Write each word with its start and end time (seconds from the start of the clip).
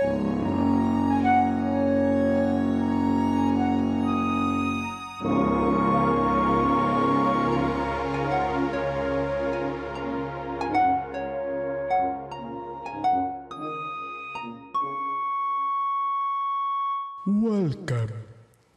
Welcome 0.00 0.14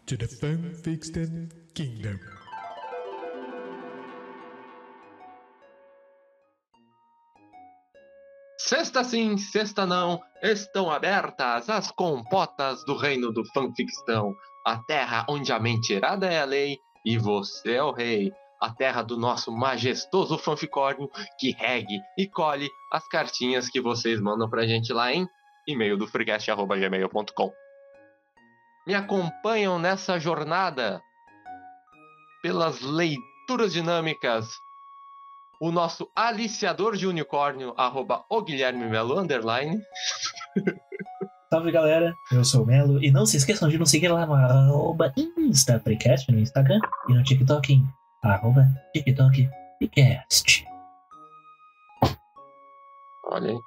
to 0.08 0.18
the 0.18 0.26
Fanfiction 0.26 1.52
Kingdom. 1.76 2.20
Sexta 8.58 9.04
sim, 9.04 9.38
sexta 9.38 9.86
não, 9.86 10.20
estão 10.42 10.90
abertas 10.90 11.70
as 11.70 11.92
compotas 11.92 12.84
do 12.86 12.96
reino 12.96 13.32
do 13.32 13.46
fanficção, 13.54 14.36
a 14.66 14.78
terra 14.78 15.26
onde 15.30 15.52
a 15.52 15.60
mentirada 15.60 16.28
é 16.28 16.42
a 16.42 16.46
lei 16.46 16.78
e 17.06 17.18
você 17.18 17.76
é 17.76 17.84
o 17.84 17.92
rei, 17.92 18.32
a 18.60 18.70
terra 18.72 19.02
do 19.02 19.18
nosso 19.18 19.52
majestoso 19.52 20.38
fanficórnio 20.38 21.10
que 21.40 21.52
regue 21.52 22.00
e 22.18 22.28
colhe 22.28 22.70
as 22.92 23.08
cartinhas 23.08 23.70
que 23.70 23.82
vocês 23.82 24.20
mandam 24.20 24.50
pra 24.50 24.68
gente 24.68 24.92
lá 24.94 25.14
em 25.14 25.28
e-mail 25.68 25.98
do 25.98 26.08
freecast.gmail.com. 26.08 27.52
Me 28.88 28.96
acompanham 28.96 29.78
nessa 29.78 30.20
jornada 30.20 31.02
pelas 32.42 32.82
leituras 32.82 33.72
dinâmicas 33.72 34.48
o 35.62 35.72
nosso 35.72 36.10
aliciador 36.16 36.98
de 36.98 37.06
unicórnio, 37.06 37.76
arroba 37.78 38.26
o 38.28 38.42
Guilherme 38.42 38.90
Melo, 38.90 39.20
underline. 39.20 39.80
Salve 41.54 41.72
galera, 41.72 42.16
eu 42.32 42.44
sou 42.44 42.64
o 42.64 42.66
Melo 42.66 43.04
e 43.04 43.12
não 43.12 43.28
se 43.28 43.38
esqueçam 43.38 43.70
de 43.70 43.78
nos 43.78 43.92
seguir 43.92 44.08
lá 44.08 44.26
no 44.26 44.34
arroba 44.34 45.14
InstaPrecast 45.16 46.32
no 46.32 46.40
Instagram 46.40 46.80
e 47.10 47.14
no 47.14 47.24
TikTok 47.24 47.74
em 47.74 47.88
arroba 48.24 48.66
TikTok 48.92 49.48
Precast. 49.78 50.66
Olha 53.26 53.52
aí. 53.52 53.60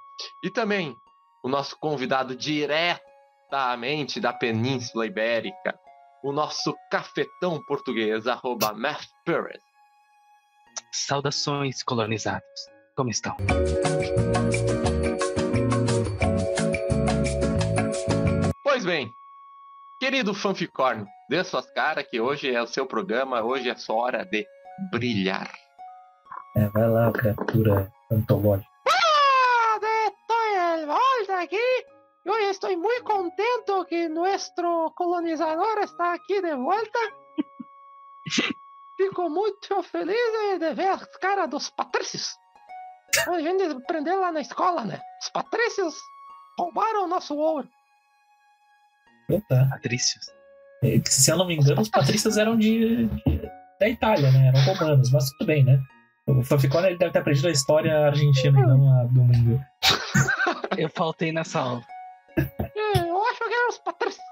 E 0.43 0.51
também 0.51 0.97
o 1.45 1.49
nosso 1.49 1.79
convidado 1.79 2.35
diretamente 2.35 4.19
da 4.19 4.33
Península 4.33 5.07
Ibérica, 5.07 5.79
o 6.25 6.33
nosso 6.33 6.75
cafetão 6.91 7.63
português, 7.69 8.27
arroba 8.27 8.73
Math 8.73 9.07
Perez. 9.25 9.74
Saudações, 10.93 11.83
colonizados. 11.83 12.43
Como 12.97 13.11
estão? 13.11 13.37
Pois 18.63 18.85
bem, 18.85 19.15
querido 20.01 20.35
fanficórnio, 20.35 21.07
dê 21.29 21.43
suas 21.45 21.71
caras 21.73 22.07
que 22.09 22.21
hoje 22.21 22.55
é 22.55 22.63
o 22.63 22.67
seu 22.67 22.87
programa, 22.87 23.43
hoje 23.43 23.71
é 23.71 23.75
sua 23.75 23.97
hora 23.97 24.25
de 24.25 24.47
brilhar. 24.91 25.51
É, 26.57 26.69
vai 26.69 26.89
lá, 26.89 27.13
criatura 27.13 27.93
antológica. 28.11 28.69
De 30.77 30.87
volta 30.87 31.43
aqui. 31.43 31.87
Eu 32.25 32.51
estou 32.51 32.77
muito 32.77 33.05
contente 33.05 33.85
que 33.89 34.09
nosso 34.09 34.93
colonizador 34.97 35.79
está 35.79 36.15
aqui 36.15 36.41
de 36.41 36.55
volta. 36.55 37.24
Fico 38.97 39.29
muito 39.29 39.83
feliz 39.83 40.59
de 40.59 40.75
ver 40.75 40.89
as 40.89 41.05
caras 41.19 41.49
dos 41.51 41.71
patrícios. 41.71 42.31
A 43.29 43.41
gente 43.41 43.63
aprendeu 43.65 44.21
lá 44.21 44.31
na 44.33 44.41
escola, 44.41 44.85
né? 44.85 45.01
Os 45.23 45.29
patrícios 45.31 45.95
roubaram 46.59 47.05
o 47.05 47.09
nosso 47.09 47.37
ouro. 47.37 47.69
Opa. 49.31 49.67
Patrícios. 49.71 50.27
É, 50.83 51.01
Se 51.07 51.31
eu 51.31 51.37
não 51.37 51.47
me 51.47 51.55
engano, 51.57 51.81
os 51.81 51.89
patrícios 51.89 52.37
eram 52.37 52.57
de, 52.57 53.07
de- 53.07 53.51
da 53.81 53.89
Itália, 53.89 54.31
né? 54.31 54.49
Eram 54.49 54.75
romanos, 54.75 55.11
mas 55.11 55.31
tudo 55.31 55.47
bem, 55.47 55.65
né? 55.65 55.81
O 56.27 56.43
Fanficon 56.43 56.81
ele 56.85 56.97
deve 56.97 57.13
ter 57.13 57.19
aprendido 57.19 57.49
a 57.49 57.51
história 57.51 58.07
argentina 58.07 58.59
e 58.59 58.63
não 58.67 59.01
a 59.01 59.05
do 59.05 59.21
mundo. 59.23 59.61
Eu 60.79 60.89
faltei 60.89 61.31
nessa 61.33 61.61
aula. 61.61 61.83
É, 62.37 62.99
eu 62.99 63.23
acho 63.27 63.39
que 63.39 63.55
eram 63.55 63.69
os 63.69 63.79
patrícios. 63.79 64.25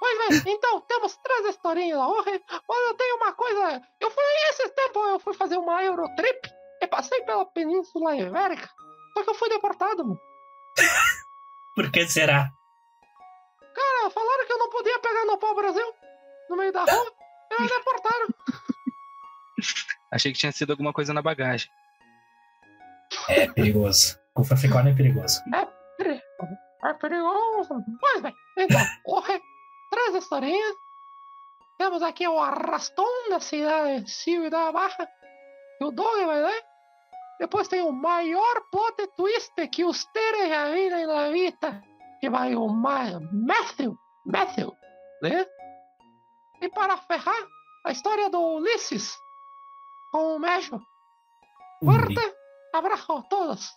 Pois 0.00 0.42
bem, 0.44 0.54
então 0.54 0.80
temos 0.98 1.16
três 1.18 1.46
historinhas 1.46 1.98
lá. 1.98 2.08
hoje, 2.08 2.42
Mas 2.50 2.88
eu 2.88 2.94
tenho 2.94 3.16
uma 3.16 3.32
coisa. 3.32 3.82
Eu 4.00 4.10
fui 4.10 4.24
esse 4.50 4.68
tempo 4.70 4.98
eu 5.06 5.20
fui 5.20 5.34
fazer 5.34 5.56
uma 5.56 5.82
Eurotrip 5.82 6.50
e 6.82 6.86
passei 6.86 7.22
pela 7.22 7.46
Península 7.46 8.16
Ibérica. 8.16 8.68
Só 9.14 9.22
que 9.22 9.30
eu 9.30 9.34
fui 9.34 9.48
deportado, 9.48 10.04
mano. 10.04 10.20
Por 11.74 11.90
que 11.92 12.06
será? 12.08 12.50
Cara, 13.74 14.10
falaram 14.10 14.46
que 14.46 14.52
eu 14.52 14.58
não 14.58 14.70
podia 14.70 14.98
pegar 14.98 15.24
no 15.24 15.38
pau-brasil 15.38 15.94
no 16.50 16.56
meio 16.56 16.72
da 16.72 16.84
rua. 16.84 17.12
E 17.52 17.62
me 17.62 17.68
deportaram. 17.68 18.26
Achei 20.10 20.32
que 20.32 20.38
tinha 20.38 20.52
sido 20.52 20.72
alguma 20.72 20.92
coisa 20.92 21.14
na 21.14 21.22
bagagem. 21.22 21.70
É 23.28 23.46
perigoso. 23.46 24.18
O 24.34 24.42
Fanficon 24.42 24.80
é 24.80 24.94
perigoso. 24.94 25.40
É 26.82 26.94
perigoso. 26.94 27.84
Pois 28.00 28.20
bem, 28.22 28.34
então, 28.56 28.80
corre. 29.04 29.40
Três 29.90 30.16
historinhas. 30.16 30.76
Temos 31.78 32.02
aqui 32.02 32.26
o 32.26 32.38
Arrastão 32.38 33.06
da 33.30 33.40
cidade 33.40 34.10
Ciudad 34.10 34.72
Baja. 34.72 35.08
Que 35.78 35.84
o 35.84 35.90
Dog 35.92 36.24
vai 36.26 36.42
ler. 36.42 36.64
Depois 37.38 37.68
tem 37.68 37.82
o 37.82 37.92
maior 37.92 38.62
plot 38.72 39.06
twist 39.16 39.54
que 39.68 39.84
ustedes 39.84 40.48
já 40.48 40.70
viram 40.70 41.06
na 41.06 41.30
vida. 41.30 41.80
Que 42.20 42.28
vai 42.28 42.56
o 42.56 42.66
Ma- 42.68 43.20
Matthew. 43.32 43.96
Matthew. 44.26 44.76
Né? 45.22 45.46
E 46.60 46.68
para 46.68 46.96
ferrar, 46.96 47.46
a 47.86 47.92
história 47.92 48.28
do 48.28 48.40
Ulisses. 48.40 49.16
Com 50.10 50.34
o 50.34 50.38
México. 50.40 50.80
Fuerte 51.84 52.34
abraço 52.74 53.12
a 53.12 53.22
todos. 53.22 53.70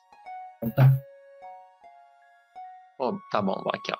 Tá. 0.75 0.89
Ó, 2.99 3.13
tá 3.31 3.41
bom, 3.41 3.61
aqui 3.73 3.91
ó. 3.93 3.97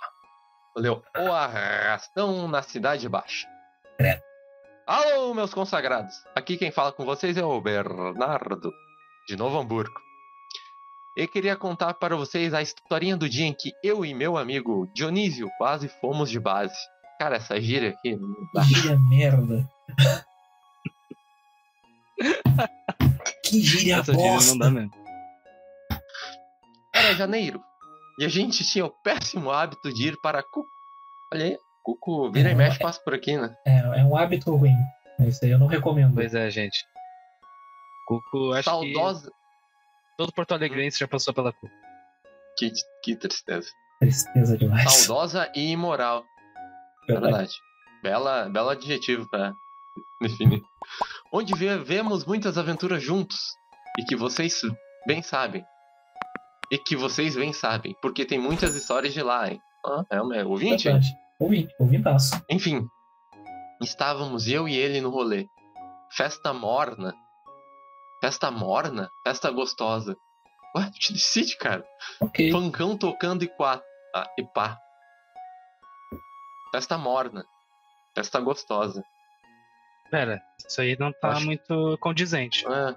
Valeu. 0.75 1.03
O 1.19 1.31
Arrastão 1.31 2.47
na 2.47 2.63
Cidade 2.63 3.07
Baixa. 3.07 3.47
Credo. 4.01 4.21
Alô, 4.87 5.31
meus 5.35 5.53
consagrados. 5.53 6.15
Aqui 6.35 6.57
quem 6.57 6.71
fala 6.71 6.91
com 6.91 7.05
vocês 7.05 7.37
é 7.37 7.45
o 7.45 7.61
Bernardo, 7.61 8.73
de 9.27 9.37
Novo 9.37 9.59
Hamburgo. 9.59 9.93
E 11.15 11.27
queria 11.27 11.55
contar 11.55 11.93
para 11.93 12.15
vocês 12.15 12.51
a 12.51 12.63
historinha 12.63 13.15
do 13.15 13.29
dia 13.29 13.45
em 13.45 13.53
que 13.53 13.71
eu 13.83 14.03
e 14.03 14.11
meu 14.11 14.39
amigo 14.39 14.89
Dionísio 14.95 15.51
quase 15.59 15.87
fomos 15.87 16.31
de 16.31 16.39
base. 16.39 16.73
Cara, 17.19 17.35
essa 17.35 17.61
gíria 17.61 17.91
aqui. 17.91 18.17
dá. 18.51 18.63
Gíria 18.63 18.97
merda. 18.97 19.69
que 23.45 23.61
gíria 23.61 23.97
Essa 23.97 24.13
gíria 24.13 24.31
não 24.31 24.57
dá 24.57 24.65
bosta. 24.65 24.71
mesmo. 24.71 24.91
Era 26.91 27.13
janeiro. 27.13 27.61
E 28.17 28.25
a 28.25 28.27
gente 28.27 28.65
tinha 28.65 28.83
o 28.83 28.89
péssimo 28.89 29.51
hábito 29.51 29.93
de 29.93 30.07
ir 30.07 30.19
para 30.19 30.41
Cuco. 30.41 30.67
Olha 31.31 31.45
aí, 31.45 31.59
Cuco 31.83 32.31
vira 32.31 32.49
e 32.49 32.51
É, 32.51 32.55
mexe, 32.55 32.79
passa 32.79 32.99
por 33.03 33.13
aqui, 33.13 33.37
né? 33.37 33.55
É, 33.65 33.77
é 33.99 34.03
um 34.03 34.15
hábito 34.15 34.55
ruim. 34.55 34.75
Isso 35.19 35.43
aí 35.45 35.51
eu 35.51 35.59
não 35.59 35.67
recomendo. 35.67 36.13
Pois 36.13 36.33
é, 36.33 36.49
gente. 36.49 36.85
Cuco, 38.07 38.53
acho 38.53 38.63
Saudosa. 38.69 39.29
que 39.29 40.17
todo 40.17 40.33
porto 40.33 40.53
alegrense 40.53 40.99
já 40.99 41.07
passou 41.07 41.33
pela 41.33 41.51
Cuco. 41.53 41.73
Que, 42.57 42.71
que 43.03 43.15
tristeza. 43.15 43.69
Tristeza 43.99 44.57
demais. 44.57 44.91
Saudosa 44.91 45.51
e 45.55 45.71
imoral. 45.71 46.23
É 47.03 47.13
Verdade. 47.13 47.31
verdade. 47.33 47.53
Bela, 48.03 48.49
belo 48.49 48.69
adjetivo 48.69 49.27
pra 49.29 49.53
definir. 50.21 50.61
Onde 51.31 51.53
ve- 51.55 51.77
vemos 51.77 52.25
muitas 52.25 52.57
aventuras 52.57 53.01
juntos. 53.01 53.37
E 53.99 54.03
que 54.03 54.15
vocês 54.15 54.61
bem 55.07 55.21
sabem. 55.21 55.63
E 56.71 56.77
que 56.77 56.95
vocês 56.95 57.35
bem 57.35 57.53
sabem. 57.53 57.95
Porque 58.01 58.25
tem 58.25 58.39
muitas 58.39 58.75
histórias 58.75 59.13
de 59.13 59.21
lá, 59.21 59.49
hein? 59.49 59.61
Ah, 59.85 60.03
é 60.09 60.21
o 60.21 60.25
meu 60.27 60.49
ouvinte? 60.49 60.85
Verdade. 60.85 61.07
Ouvinte, 61.41 61.73
ouvintaço. 61.79 62.39
Enfim. 62.49 62.87
Estávamos 63.81 64.47
eu 64.47 64.67
e 64.67 64.75
ele 64.75 65.01
no 65.01 65.09
rolê. 65.09 65.47
Festa 66.11 66.53
morna. 66.53 67.15
Festa 68.21 68.51
morna? 68.51 69.09
Festa 69.25 69.49
gostosa. 69.49 70.15
Ué, 70.75 70.89
te 70.99 71.13
decide, 71.13 71.57
cara. 71.57 71.83
Ok. 72.21 72.51
Pancão 72.51 72.95
tocando 72.97 73.43
e 73.43 73.47
quatro. 73.47 73.85
Ah, 74.15 74.27
e 74.37 74.43
pá. 74.53 74.77
Festa 76.71 76.97
morna. 76.97 77.43
Festa 78.15 78.39
gostosa. 78.39 79.03
Pera, 80.11 80.41
isso 80.67 80.79
aí 80.81 80.95
não 80.99 81.11
tá 81.13 81.29
Acho- 81.29 81.45
muito 81.45 81.97
condizente. 81.99 82.65
É, 82.67 82.95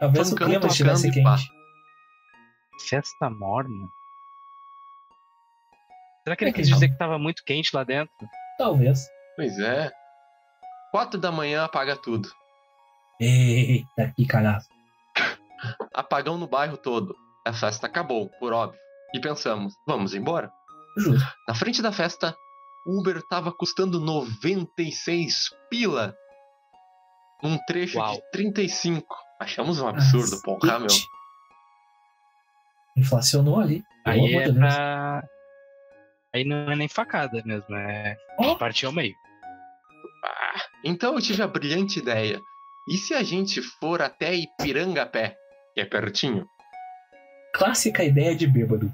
Talvez 0.00 0.28
o 0.28 0.34
pancão 0.34 0.48
clima 0.48 0.66
estivesse 0.66 1.06
tocando 1.08 1.20
e 1.20 1.24
pá. 1.24 1.36
quente. 1.36 2.88
Festa 2.88 3.30
morna? 3.30 3.88
Será 6.28 6.36
que 6.36 6.44
ele 6.44 6.50
É 6.50 6.52
que 6.52 6.60
quis 6.60 6.68
não. 6.70 6.76
dizer 6.76 6.88
que 6.90 6.98
tava 6.98 7.18
muito 7.18 7.42
quente 7.44 7.74
lá 7.74 7.82
dentro? 7.84 8.12
Talvez. 8.58 9.08
pois 9.34 9.58
é. 9.58 9.90
Quatro 10.90 11.18
da 11.18 11.32
manhã 11.32 11.64
apaga 11.64 11.96
tudo. 11.96 12.30
Eita, 13.20 14.12
que 14.16 14.26
calhaço. 14.26 14.68
Apagão 15.94 16.36
no 16.38 16.46
bairro 16.46 16.76
todo. 16.76 17.14
A 17.46 17.52
festa 17.52 17.86
acabou, 17.86 18.28
por 18.38 18.52
óbvio. 18.52 18.78
e 19.14 19.20
pensamos, 19.20 19.74
vamos 19.86 20.14
embora. 20.14 20.50
Justo. 20.98 21.24
Na 21.48 21.54
frente 21.54 21.80
da 21.80 21.92
festa, 21.92 22.36
o 22.86 23.00
Uber 23.00 23.22
tava 23.28 23.50
custando 23.52 23.98
96 24.00 25.50
pila. 25.70 26.14
Num 27.42 27.56
trecho 27.66 27.98
Uau. 27.98 28.14
de 28.14 28.22
35. 28.32 29.16
Achamos 29.40 29.80
um 29.80 29.88
absurdo, 29.88 30.40
porra, 30.42 30.78
meu. 30.78 30.88
Inflacionou 32.96 33.60
ali. 33.60 33.82
Aí 34.04 34.34
é 34.34 34.52
pra. 34.52 35.24
Aí 36.38 36.44
não 36.44 36.70
é 36.70 36.76
nem 36.76 36.88
facada 36.88 37.42
mesmo, 37.44 37.74
é 37.74 38.16
Ó. 38.38 38.54
partir 38.54 38.86
ao 38.86 38.92
meio. 38.92 39.14
Então 40.84 41.14
eu 41.14 41.20
tive 41.20 41.42
a 41.42 41.46
brilhante 41.48 41.98
ideia. 41.98 42.40
E 42.88 42.96
se 42.96 43.12
a 43.12 43.22
gente 43.22 43.60
for 43.60 44.00
até 44.00 44.34
Ipiranga 44.34 45.02
a 45.02 45.06
pé? 45.06 45.36
Que 45.74 45.80
é 45.80 45.84
pertinho. 45.84 46.46
Clássica 47.54 48.04
ideia 48.04 48.34
de 48.34 48.46
bêbado. 48.46 48.90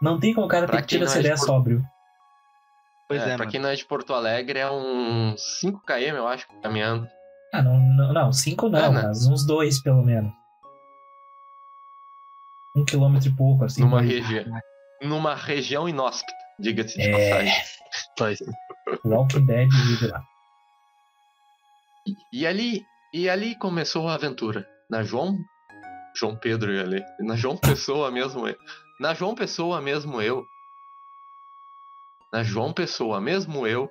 Não 0.00 0.20
tem 0.20 0.32
como 0.34 0.46
o 0.46 0.50
cara 0.50 0.66
Pra 0.66 0.76
ter 0.76 0.82
que 0.82 0.88
quem 0.88 0.98
tirar 0.98 1.06
não 1.06 1.10
essa 1.10 1.18
é 1.18 1.22
de 1.22 1.26
ideia 1.26 1.36
Porto- 1.36 1.46
sóbrio. 1.46 1.82
Pois 3.08 3.20
É, 3.22 3.24
é, 3.24 3.28
pra 3.28 3.38
mano. 3.38 3.50
quem 3.50 3.60
não 3.60 3.68
é 3.70 3.74
de 3.74 3.84
Porto 3.86 4.12
Alegre, 4.14 4.58
é 4.58 4.70
uns 4.70 5.40
5 5.60 5.80
km, 5.84 6.14
eu 6.16 6.28
acho, 6.28 6.46
caminhando. 6.62 7.08
Ah, 7.52 7.62
não, 7.62 7.78
não, 7.80 8.12
não, 8.12 8.32
cinco 8.32 8.68
não, 8.68 8.78
É, 8.78 8.90
né? 8.90 9.02
mas 9.04 9.26
uns 9.26 9.46
dois 9.46 9.80
pelo 9.82 10.02
menos. 10.04 10.30
Um 12.76 12.84
quilômetro 12.84 13.28
e 13.30 13.34
pouco, 13.34 13.64
assim. 13.64 13.80
numa, 13.80 14.02
dois. 14.02 14.12
região, 14.12 14.44
numa 15.02 15.34
região 15.34 15.88
inóspita, 15.88 16.32
diga-se 16.58 16.96
de 16.98 17.08
É. 17.08 17.12
passagem. 17.12 17.52
Pois. 18.16 18.38
Walking 19.04 19.46
Dead 19.46 19.68
vive 19.70 20.06
lá. 20.08 20.22
E 22.32 22.46
ali, 22.46 22.84
e 23.12 23.28
ali 23.28 23.54
começou 23.56 24.08
a 24.08 24.14
aventura. 24.14 24.66
Na 24.90 25.02
João. 25.02 25.38
João 26.16 26.36
Pedro 26.36 26.72
e 26.74 26.80
ali. 26.80 27.04
Na 27.20 27.36
João 27.36 27.56
Pessoa 27.76 28.10
mesmo 28.10 28.46
eu. 28.48 28.56
Na 29.00 29.14
João 29.14 29.34
Pessoa 29.34 29.80
mesmo 29.80 30.20
eu. 30.20 30.44
Na 32.32 32.42
João 32.42 32.72
Pessoa 32.72 33.20
mesmo 33.20 33.66
eu. 33.66 33.90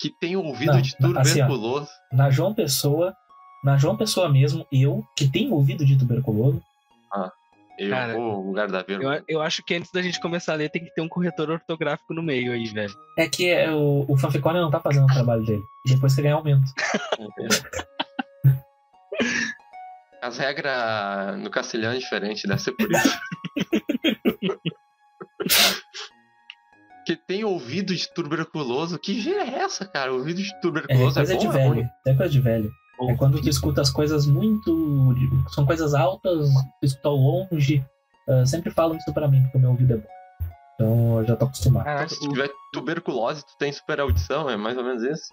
Que 0.00 0.10
tem 0.10 0.36
ouvido 0.36 0.72
Não, 0.74 0.80
de 0.80 0.94
assim, 1.18 1.40
ó. 1.42 1.46
tuberculoso. 1.46 1.88
Na 2.12 2.30
João 2.30 2.54
Pessoa, 2.54 3.12
na 3.64 3.76
João 3.76 3.96
Pessoa 3.96 4.28
mesmo, 4.28 4.64
eu, 4.70 5.04
que 5.16 5.28
tenho 5.28 5.52
ouvido 5.52 5.84
de 5.84 5.98
tuberculoso, 5.98 6.62
Eu 7.78 7.90
Cara, 7.90 8.14
vou 8.14 8.42
no 8.42 8.46
lugar 8.48 8.68
da 8.68 8.82
vírgula. 8.82 9.18
Eu, 9.18 9.24
eu 9.28 9.40
acho 9.40 9.62
que 9.62 9.72
antes 9.74 9.92
da 9.92 10.02
gente 10.02 10.20
começar 10.20 10.54
a 10.54 10.56
ler 10.56 10.68
tem 10.68 10.84
que 10.84 10.92
ter 10.92 11.00
um 11.00 11.08
corretor 11.08 11.48
ortográfico 11.48 12.12
no 12.12 12.22
meio 12.22 12.52
aí, 12.52 12.66
velho. 12.66 12.92
é 13.16 13.28
que 13.28 13.48
é, 13.48 13.70
o, 13.70 14.04
o 14.08 14.16
Fanficone 14.16 14.58
não 14.58 14.70
tá 14.70 14.80
fazendo 14.80 15.04
o 15.04 15.14
trabalho 15.14 15.44
dele. 15.44 15.62
Depois 15.86 16.14
que 16.14 16.22
ganhar 16.22 16.34
aumento. 16.34 16.66
As 20.20 20.36
regras 20.36 21.38
no 21.38 21.48
castelhano 21.48 21.94
é 21.94 21.98
diferente, 21.98 22.48
deve 22.48 22.60
ser 22.60 22.72
por 22.72 22.90
isso. 22.90 23.18
que 27.06 27.16
tem 27.16 27.44
ouvido 27.44 27.94
de 27.94 28.12
tuberculoso. 28.12 28.98
Que 28.98 29.20
gira 29.20 29.42
é 29.42 29.60
essa, 29.60 29.86
cara? 29.86 30.12
Ouvido 30.12 30.42
de 30.42 30.50
É 30.50 30.60
tuberculoso 30.60 31.20
é, 31.20 31.24
coisa 31.24 31.34
bom 31.34 31.40
de 31.40 31.46
é 31.46 31.50
velho. 31.50 31.88
É 32.06 32.14
coisa 32.14 32.32
de 32.32 32.40
velho. 32.40 32.70
É 33.00 33.16
quando 33.16 33.40
tu 33.40 33.48
escuta 33.48 33.80
as 33.80 33.90
coisas 33.90 34.26
muito. 34.26 35.14
São 35.50 35.64
coisas 35.64 35.94
altas, 35.94 36.48
tu 36.80 36.84
escuta 36.84 37.08
ao 37.08 37.16
longe. 37.16 37.84
Ah, 38.28 38.44
sempre 38.44 38.70
falam 38.70 38.96
isso 38.96 39.12
pra 39.12 39.28
mim, 39.28 39.42
porque 39.42 39.58
o 39.58 39.60
meu 39.60 39.70
ouvido 39.70 39.94
é 39.94 39.96
bom. 39.96 40.08
Então 40.74 41.18
eu 41.18 41.26
já 41.26 41.36
tô 41.36 41.46
acostumado. 41.46 41.84
Caraca, 41.84 42.08
se 42.08 42.20
tu 42.20 42.28
tiver 42.28 42.50
tuberculose, 42.72 43.44
tu 43.44 43.56
tem 43.58 43.72
super 43.72 44.00
audição, 44.00 44.48
é 44.48 44.56
mais 44.56 44.76
ou 44.76 44.84
menos 44.84 45.02
isso? 45.02 45.32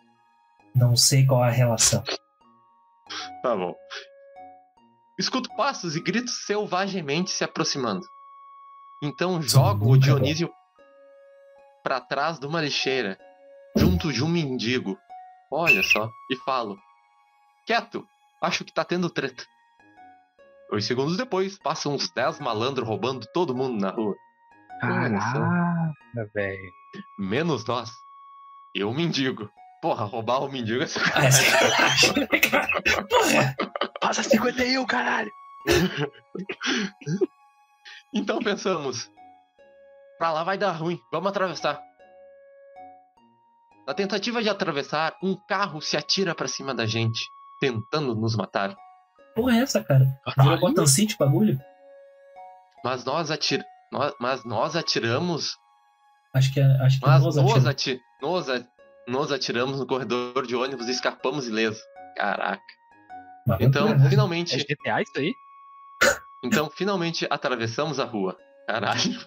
Não 0.75 0.95
sei 0.95 1.25
qual 1.25 1.43
é 1.43 1.49
a 1.49 1.51
relação. 1.51 2.03
Tá 3.41 3.55
bom. 3.55 3.75
Escuto 5.19 5.49
passos 5.55 5.95
e 5.95 6.01
gritos 6.01 6.45
selvagemente 6.45 7.31
se 7.31 7.43
aproximando. 7.43 8.05
Então 9.01 9.41
jogo 9.41 9.91
o 9.91 9.97
Dionísio 9.97 10.51
pra 11.83 12.01
trás 12.01 12.39
de 12.39 12.47
uma 12.47 12.61
lixeira, 12.61 13.17
junto 13.75 14.11
de 14.11 14.23
um 14.23 14.27
mendigo. 14.27 14.97
Olha 15.51 15.83
só, 15.83 16.09
e 16.29 16.35
falo: 16.37 16.75
Quieto, 17.65 18.07
acho 18.41 18.63
que 18.63 18.73
tá 18.73 18.83
tendo 18.85 19.09
treta. 19.09 19.43
Dois 20.69 20.85
segundos 20.85 21.17
depois, 21.17 21.57
passam 21.59 21.93
uns 21.93 22.09
10 22.11 22.39
malandros 22.39 22.87
roubando 22.87 23.25
todo 23.33 23.55
mundo 23.55 23.79
na 23.79 23.91
rua. 23.91 24.15
Caraca, 24.79 25.93
velho. 26.33 26.71
Menos 27.17 27.65
nós. 27.65 27.91
Eu, 28.73 28.93
mendigo. 28.93 29.49
Porra, 29.81 30.05
roubar 30.05 30.43
o 30.43 30.51
mendigo 30.51 30.83
é 30.83 30.87
sacanagem. 30.87 31.45
é 32.31 33.01
Porra! 33.03 33.55
Passa 34.01 34.23
51, 34.23 34.85
caralho! 34.85 35.31
Então 38.13 38.39
pensamos, 38.39 39.11
pra 40.17 40.31
lá 40.31 40.41
vai 40.41 40.57
dar 40.57 40.71
ruim, 40.71 40.97
vamos 41.11 41.29
atravessar. 41.29 41.81
Na 43.85 43.93
tentativa 43.93 44.41
de 44.41 44.49
atravessar, 44.49 45.17
um 45.21 45.35
carro 45.35 45.81
se 45.81 45.97
atira 45.97 46.33
pra 46.33 46.47
cima 46.47 46.73
da 46.73 46.85
gente, 46.85 47.29
tentando 47.59 48.15
nos 48.15 48.35
matar. 48.35 48.75
Porra 49.35 49.57
é 49.57 49.59
essa, 49.61 49.83
cara? 49.83 50.05
Virou 50.37 50.59
Gotham 50.59 50.85
City 50.87 51.15
bagulho? 51.17 51.59
Mas 52.83 53.03
nós, 53.03 53.31
atir... 53.31 53.63
nós... 53.91 54.13
Mas 54.19 54.43
nós 54.45 54.75
atiramos. 54.75 55.57
Acho 56.33 56.53
que, 56.53 56.59
é- 56.59 56.77
acho 56.81 56.99
que 56.99 57.05
Mas 57.05 57.23
nós 57.23 57.35
nós, 57.35 57.45
atiramos. 57.45 57.67
ati... 57.67 58.01
nós, 58.21 58.49
a- 58.49 58.65
nós 59.07 59.31
atiramos 59.31 59.79
no 59.79 59.85
corredor 59.87 60.45
de 60.45 60.55
ônibus 60.55 60.87
e 60.87 60.91
escapamos 60.91 61.47
ileso. 61.47 61.81
Caraca. 62.15 62.61
Mas 63.47 63.59
Então? 63.61 63.89
É 63.89 64.09
finalmente. 64.09 64.55
GTA 64.57 65.01
isso 65.01 65.11
aí? 65.17 65.33
Então, 66.43 66.69
finalmente 66.69 67.25
atravessamos 67.29 67.99
a 67.99 68.05
rua. 68.05 68.37
Caralho. 68.67 69.19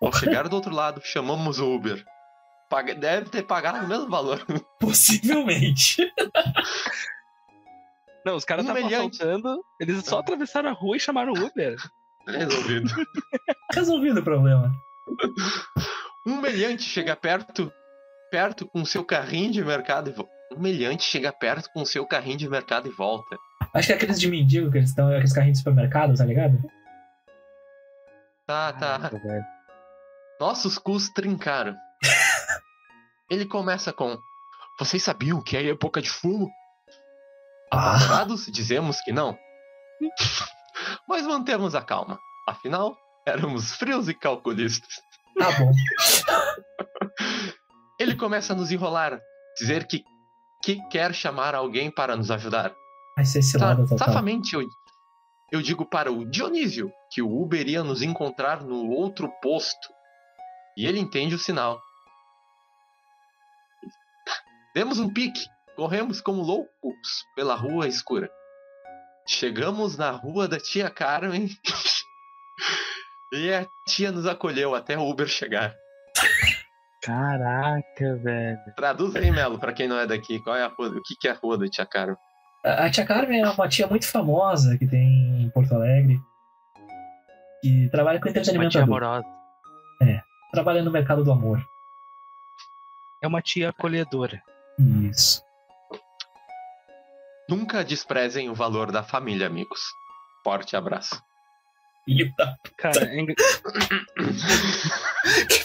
Ao 0.00 0.12
chegar 0.12 0.48
do 0.48 0.54
outro 0.54 0.72
lado, 0.72 1.00
chamamos 1.02 1.58
o 1.58 1.74
Uber. 1.74 2.04
Paga- 2.70 2.94
Deve 2.94 3.28
ter 3.28 3.42
pagado 3.42 3.84
o 3.84 3.88
mesmo 3.88 4.08
valor. 4.08 4.44
Possivelmente. 4.78 5.96
Não, 8.24 8.36
os 8.36 8.44
caras 8.44 8.64
estavam 8.64 8.82
Humilhante. 8.82 9.22
assaltando, 9.22 9.62
eles 9.80 10.04
só 10.04 10.20
atravessaram 10.20 10.70
a 10.70 10.72
rua 10.72 10.96
e 10.96 11.00
chamaram 11.00 11.32
o 11.32 11.46
Uber. 11.46 11.76
Resolvido. 12.26 12.90
Resolvido 13.72 14.20
o 14.20 14.24
problema. 14.24 14.72
Um 16.26 16.40
meliante 16.40 16.84
chega 16.84 17.14
perto, 17.14 17.70
perto 18.30 18.66
com 18.66 18.82
seu 18.82 19.04
carrinho 19.04 19.52
de 19.52 19.62
mercado 19.62 20.08
e 20.08 20.12
volta. 20.14 20.32
Um 20.56 20.58
meliante 20.58 21.04
chega 21.04 21.30
perto 21.30 21.68
com 21.70 21.84
seu 21.84 22.06
carrinho 22.06 22.38
de 22.38 22.48
mercado 22.48 22.88
e 22.88 22.90
volta. 22.92 23.36
Acho 23.74 23.88
que 23.88 23.92
é 23.92 23.96
aqueles 23.96 24.18
de 24.18 24.30
mendigo 24.30 24.70
que 24.70 24.78
eles 24.78 24.88
estão, 24.88 25.08
aqueles 25.08 25.34
carrinhos 25.34 25.58
de 25.58 25.64
supermercado, 25.64 26.16
tá 26.16 26.24
ligado? 26.24 26.58
Tá, 28.46 28.72
tá. 28.72 28.98
Caraca, 28.98 29.18
velho. 29.18 29.44
Nossos 30.40 30.78
cus 30.78 31.10
trincaram. 31.10 31.76
Ele 33.30 33.44
começa 33.44 33.92
com: 33.92 34.16
Vocês 34.78 35.02
sabiam 35.02 35.42
que 35.42 35.58
é 35.58 35.68
época 35.68 36.00
de 36.00 36.08
fumo? 36.08 36.50
Ah, 37.74 37.96
Apavorados, 37.96 38.46
dizemos 38.46 39.00
que 39.00 39.12
não. 39.12 39.36
Mas 41.08 41.26
mantemos 41.26 41.74
a 41.74 41.82
calma. 41.82 42.18
Afinal, 42.48 42.96
éramos 43.26 43.74
frios 43.76 44.08
e 44.08 44.14
calculistas. 44.14 44.94
tá 45.38 45.50
bom. 45.58 45.72
Ele 47.98 48.16
começa 48.16 48.52
a 48.52 48.56
nos 48.56 48.70
enrolar, 48.70 49.20
dizer 49.58 49.86
que, 49.86 50.04
que 50.62 50.80
quer 50.88 51.14
chamar 51.14 51.54
alguém 51.54 51.90
para 51.90 52.16
nos 52.16 52.30
ajudar. 52.30 52.74
Vai 53.16 53.24
ser 53.24 53.38
esse 53.38 53.56
lado 53.56 53.86
total. 53.86 54.08
Safamente, 54.08 54.54
eu, 54.54 54.62
eu 55.52 55.62
digo 55.62 55.86
para 55.86 56.10
o 56.10 56.28
Dionísio 56.28 56.92
que 57.10 57.22
o 57.22 57.42
Uber 57.42 57.66
ia 57.68 57.84
nos 57.84 58.02
encontrar 58.02 58.62
no 58.62 58.90
outro 58.90 59.28
posto. 59.40 59.88
E 60.76 60.86
ele 60.86 60.98
entende 60.98 61.34
o 61.34 61.38
sinal. 61.38 61.80
Demos 64.74 64.98
um 64.98 65.08
pique, 65.08 65.46
corremos 65.76 66.20
como 66.20 66.42
loucos 66.42 67.24
pela 67.34 67.54
rua 67.54 67.86
escura. 67.88 68.30
Chegamos 69.26 69.96
na 69.96 70.10
rua 70.10 70.46
da 70.46 70.58
tia 70.58 70.90
Carmen 70.90 71.48
e 73.32 73.52
a 73.52 73.66
tia 73.86 74.12
nos 74.12 74.26
acolheu 74.26 74.74
até 74.74 74.98
o 74.98 75.08
Uber 75.08 75.26
chegar. 75.26 75.74
Caraca, 77.02 78.16
velho. 78.16 78.58
Traduz 78.76 79.14
aí, 79.16 79.30
Melo, 79.30 79.58
pra 79.58 79.72
quem 79.72 79.86
não 79.88 79.98
é 79.98 80.06
daqui, 80.06 80.40
qual 80.40 80.56
é 80.56 80.62
a 80.62 80.68
rua, 80.68 80.88
o 80.88 81.02
que, 81.02 81.14
que 81.16 81.28
é 81.28 81.32
a 81.32 81.34
rua 81.34 81.58
da 81.58 81.66
tia 81.68 81.84
Carmen? 81.86 82.16
A 82.64 82.86
a 82.86 82.90
tia 82.90 83.04
Carmen 83.04 83.42
é 83.42 83.48
uma 83.50 83.68
tia 83.68 83.86
muito 83.86 84.08
famosa 84.10 84.78
que 84.78 84.86
tem 84.86 85.42
em 85.42 85.50
Porto 85.50 85.74
Alegre. 85.74 86.18
Que 87.62 87.88
trabalha 87.90 88.18
com 88.18 88.26
Uma 88.26 88.30
entretenimento 88.30 88.70
tia 88.72 88.82
adulto. 88.82 89.04
amorosa. 89.04 89.34
Trabalha 90.52 90.82
no 90.82 90.90
mercado 90.90 91.24
do 91.24 91.32
amor. 91.32 91.62
É 93.22 93.26
uma 93.26 93.42
tia 93.42 93.70
acolhedora. 93.70 94.40
Isso. 94.78 95.42
Nunca 97.48 97.84
desprezem 97.84 98.48
o 98.48 98.54
valor 98.54 98.90
da 98.90 99.02
família, 99.02 99.46
amigos. 99.46 99.80
Forte 100.42 100.76
abraço. 100.76 101.20
Filho 102.04 102.32
da, 102.36 102.54
Cara, 102.78 103.04
é 103.06 103.20
engra- 103.20 103.34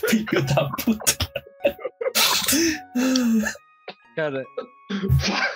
filho 0.10 0.46
da 0.56 0.70
puta. 0.84 1.18
cara, 4.16 4.44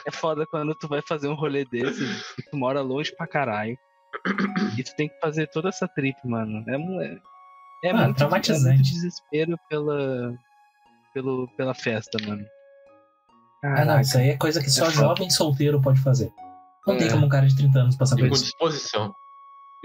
é 0.06 0.12
foda 0.12 0.46
quando 0.46 0.75
tu 0.75 0.88
vai 0.88 1.01
fazer 1.01 1.27
um 1.27 1.34
rolê 1.36 1.65
desse 1.65 2.03
e 2.38 2.44
tu 2.50 2.58
mora 2.58 2.82
longe 2.82 3.13
pra 3.15 3.27
caralho. 3.27 3.77
E 4.77 4.84
tu 4.84 4.96
tem 4.96 5.10
que 5.10 5.20
fazer 5.20 5.48
toda 5.48 5.70
essa 5.70 5.88
trip, 5.88 6.15
mano. 6.25 6.63
É, 6.68 6.75
é- 7.06 7.20
É 7.86 7.89
Ah, 7.89 7.94
muito, 7.94 7.96
é 7.96 8.03
muito 8.03 8.18
traumatizante. 8.18 8.82
desespero 8.94 9.58
pela, 9.70 10.34
pelo, 11.13 11.50
pela 11.58 11.74
festa, 11.74 12.18
mano. 12.25 12.46
Ah, 13.63 13.70
não, 13.70 13.75
Caraca. 13.77 14.01
isso 14.01 14.17
aí 14.17 14.29
é 14.29 14.38
coisa 14.38 14.62
que 14.62 14.70
só 14.70 14.88
É 14.88 14.91
jovem 14.91 15.29
solteiro 15.29 15.82
pode 15.82 16.00
fazer. 16.01 16.32
Não 16.86 16.98
tem 16.98 17.08
É. 17.08 17.12
como 17.12 17.25
um 17.25 17.29
cara 17.29 17.48
de 17.48 17.55
30 17.55 17.79
anos 17.79 17.96
passar 17.96 18.15
E 18.17 18.20
por 18.22 18.27
com 18.29 18.36
isso. 18.36 18.43
disposição. 18.46 19.15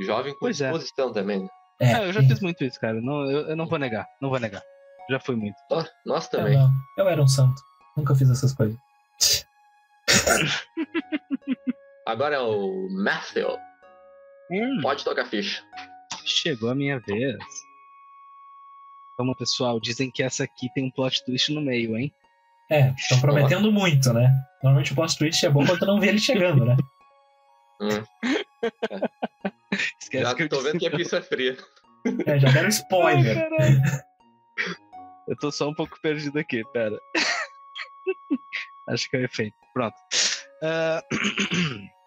Jovem 0.01 0.33
com 0.33 0.41
Pois 0.41 0.61
é. 0.61 0.65
disposição 0.71 1.13
também. 1.13 1.41
né? 1.43 1.49
É, 1.81 1.95
Ah, 1.95 2.03
eu 2.07 2.13
já 2.13 2.21
é. 2.21 2.27
fiz 2.27 2.41
muito 2.41 2.65
isso, 2.65 2.79
cara. 2.81 3.01
Não, 3.01 3.31
eu, 3.31 3.51
eu 3.51 3.57
não 3.57 3.67
vou 3.67 3.79
negar. 3.79 4.05
Não 4.21 4.31
vou 4.31 4.41
negar. 4.41 4.63
Já 5.09 5.21
foi 5.21 5.37
muito. 5.37 5.55
Ó, 5.71 5.85
Nós 6.05 6.25
Eu 6.27 6.31
também. 6.41 6.59
não. 6.59 6.71
Eu 6.97 7.09
era 7.09 7.23
um 7.23 7.29
santo. 7.29 7.63
Nunca 7.97 8.15
fiz 8.17 8.29
essas 8.31 8.53
coisas. 8.53 8.77
Agora 12.07 12.37
é 12.37 12.41
o 12.41 12.89
Matthew. 12.91 13.49
Hum, 14.51 14.81
Pode 14.83 15.05
tocar 15.05 15.27
ficha. 15.27 15.63
chegou 16.25 16.71
a 16.71 16.75
minha 16.75 16.99
vez. 17.01 17.37
Então, 19.15 19.35
pessoal, 19.35 19.81
dizem 19.81 20.11
que 20.11 20.23
essa 20.23 20.45
aqui 20.45 20.73
tem 20.75 20.85
um 20.85 20.91
plot 20.91 21.25
twist 21.25 21.53
no 21.53 21.61
meio, 21.61 21.97
hein? 21.97 22.13
É, 22.71 22.91
estão 22.91 23.21
prometendo 23.21 23.73
muito, 23.73 24.13
né? 24.13 24.31
Normalmente 24.63 24.93
o 24.93 24.95
plot 24.95 25.17
twist 25.17 25.45
é 25.45 25.49
bom 25.51 25.65
quando 25.65 25.87
não 25.87 25.99
vê 26.01 26.09
ele 26.09 26.19
chegando, 26.19 26.65
né? 26.67 26.77
Hum, 27.81 28.05
Esquece 30.01 30.25
já 30.25 30.35
que 30.35 30.43
eu 30.43 30.49
tô 30.49 30.61
vendo 30.61 30.79
que 30.79 30.87
a 30.87 30.91
não. 30.91 30.97
pista 30.99 31.19
é 31.19 31.23
fria. 31.23 31.57
É, 32.27 32.39
já 32.39 32.51
deram 32.51 32.69
spoiler. 32.69 33.49
Ai. 33.61 33.81
Eu 35.29 35.37
tô 35.37 35.51
só 35.51 35.69
um 35.69 35.75
pouco 35.75 36.01
perdido 36.01 36.39
aqui, 36.39 36.63
pera. 36.73 36.99
Acho 38.89 39.09
que 39.11 39.17
é 39.17 39.21
o 39.21 39.25
efeito. 39.25 39.55
Pronto. 39.75 39.95
Ah, 40.63 41.03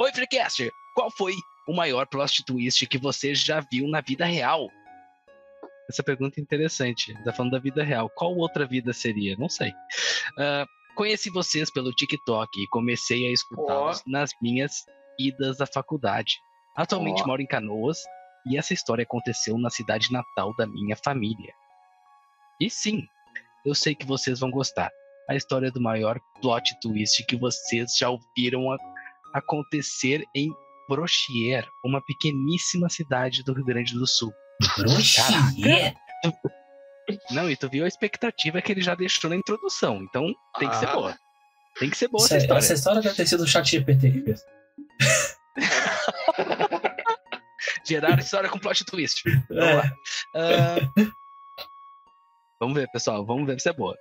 Oi, 0.00 0.12
Freecast! 0.12 0.70
Qual 0.94 1.10
foi 1.10 1.34
o 1.68 1.74
maior 1.74 2.06
plot 2.06 2.44
twist 2.44 2.86
que 2.86 2.98
você 2.98 3.34
já 3.34 3.60
viu 3.60 3.88
na 3.88 4.00
vida 4.00 4.24
real? 4.24 4.68
Essa 5.88 6.02
pergunta 6.02 6.40
é 6.40 6.42
interessante. 6.42 7.14
Tá 7.24 7.32
falando 7.32 7.52
da 7.52 7.58
vida 7.58 7.82
real. 7.82 8.10
Qual 8.10 8.34
outra 8.36 8.66
vida 8.66 8.92
seria? 8.92 9.36
Não 9.36 9.48
sei. 9.48 9.72
Ah, 10.38 10.66
conheci 10.96 11.30
vocês 11.30 11.70
pelo 11.70 11.92
TikTok 11.92 12.62
e 12.62 12.68
comecei 12.68 13.26
a 13.26 13.32
escutá-los 13.32 14.02
nas 14.06 14.30
minhas 14.40 14.84
idas 15.18 15.60
à 15.60 15.66
faculdade. 15.66 16.38
Atualmente 16.76 17.22
Ó. 17.22 17.26
moro 17.26 17.42
em 17.42 17.46
Canoas 17.46 18.02
e 18.46 18.56
essa 18.56 18.74
história 18.74 19.02
aconteceu 19.02 19.58
na 19.58 19.70
cidade 19.70 20.12
natal 20.12 20.54
da 20.56 20.66
minha 20.66 20.96
família. 20.96 21.52
E 22.60 22.70
sim, 22.70 23.06
eu 23.64 23.74
sei 23.74 23.94
que 23.94 24.06
vocês 24.06 24.40
vão 24.40 24.50
gostar. 24.50 24.90
A 25.28 25.34
história 25.34 25.70
do 25.70 25.80
maior 25.80 26.20
plot 26.40 26.78
twist 26.80 27.24
que 27.26 27.36
vocês 27.36 27.96
já 27.96 28.10
ouviram 28.10 28.76
acontecer 29.32 30.24
em 30.34 30.50
Brochier, 30.88 31.66
uma 31.82 32.00
pequeníssima 32.02 32.90
cidade 32.90 33.42
do 33.42 33.54
Rio 33.54 33.64
Grande 33.64 33.94
do 33.94 34.06
Sul. 34.06 34.32
Broxier. 34.78 35.94
Não, 37.30 37.50
e 37.50 37.56
tu 37.56 37.68
viu 37.68 37.84
a 37.84 37.88
expectativa 37.88 38.62
que 38.62 38.72
ele 38.72 38.80
já 38.82 38.94
deixou 38.94 39.28
na 39.28 39.36
introdução, 39.36 40.02
então 40.02 40.32
tem 40.58 40.68
que 40.68 40.76
ser 40.76 40.88
Ah. 40.88 40.92
boa. 40.94 41.18
Tem 41.78 41.90
que 41.90 41.96
ser 41.96 42.08
boa 42.08 42.24
Essa, 42.24 42.36
essa 42.36 42.44
história. 42.44 42.58
essa 42.60 42.74
história 42.74 43.00
deve 43.02 43.14
ter 43.16 43.26
sido 43.26 43.42
o 43.42 43.46
chat 43.46 43.68
GPT 43.70 44.10
que 44.12 44.20
fez. 44.22 44.44
Gerar 47.86 48.18
história 48.18 48.48
com 48.48 48.58
plot 48.58 48.84
twist. 48.84 49.22
Vamos 49.48 49.74
lá. 49.76 49.92
É, 50.36 50.56
Ah, 50.56 50.78
vamos 52.60 52.74
ver, 52.76 52.88
pessoal. 52.92 53.24
Vamos 53.26 53.46
ver 53.46 53.60
se 53.60 53.68
é 53.68 53.72
boa. 53.72 53.94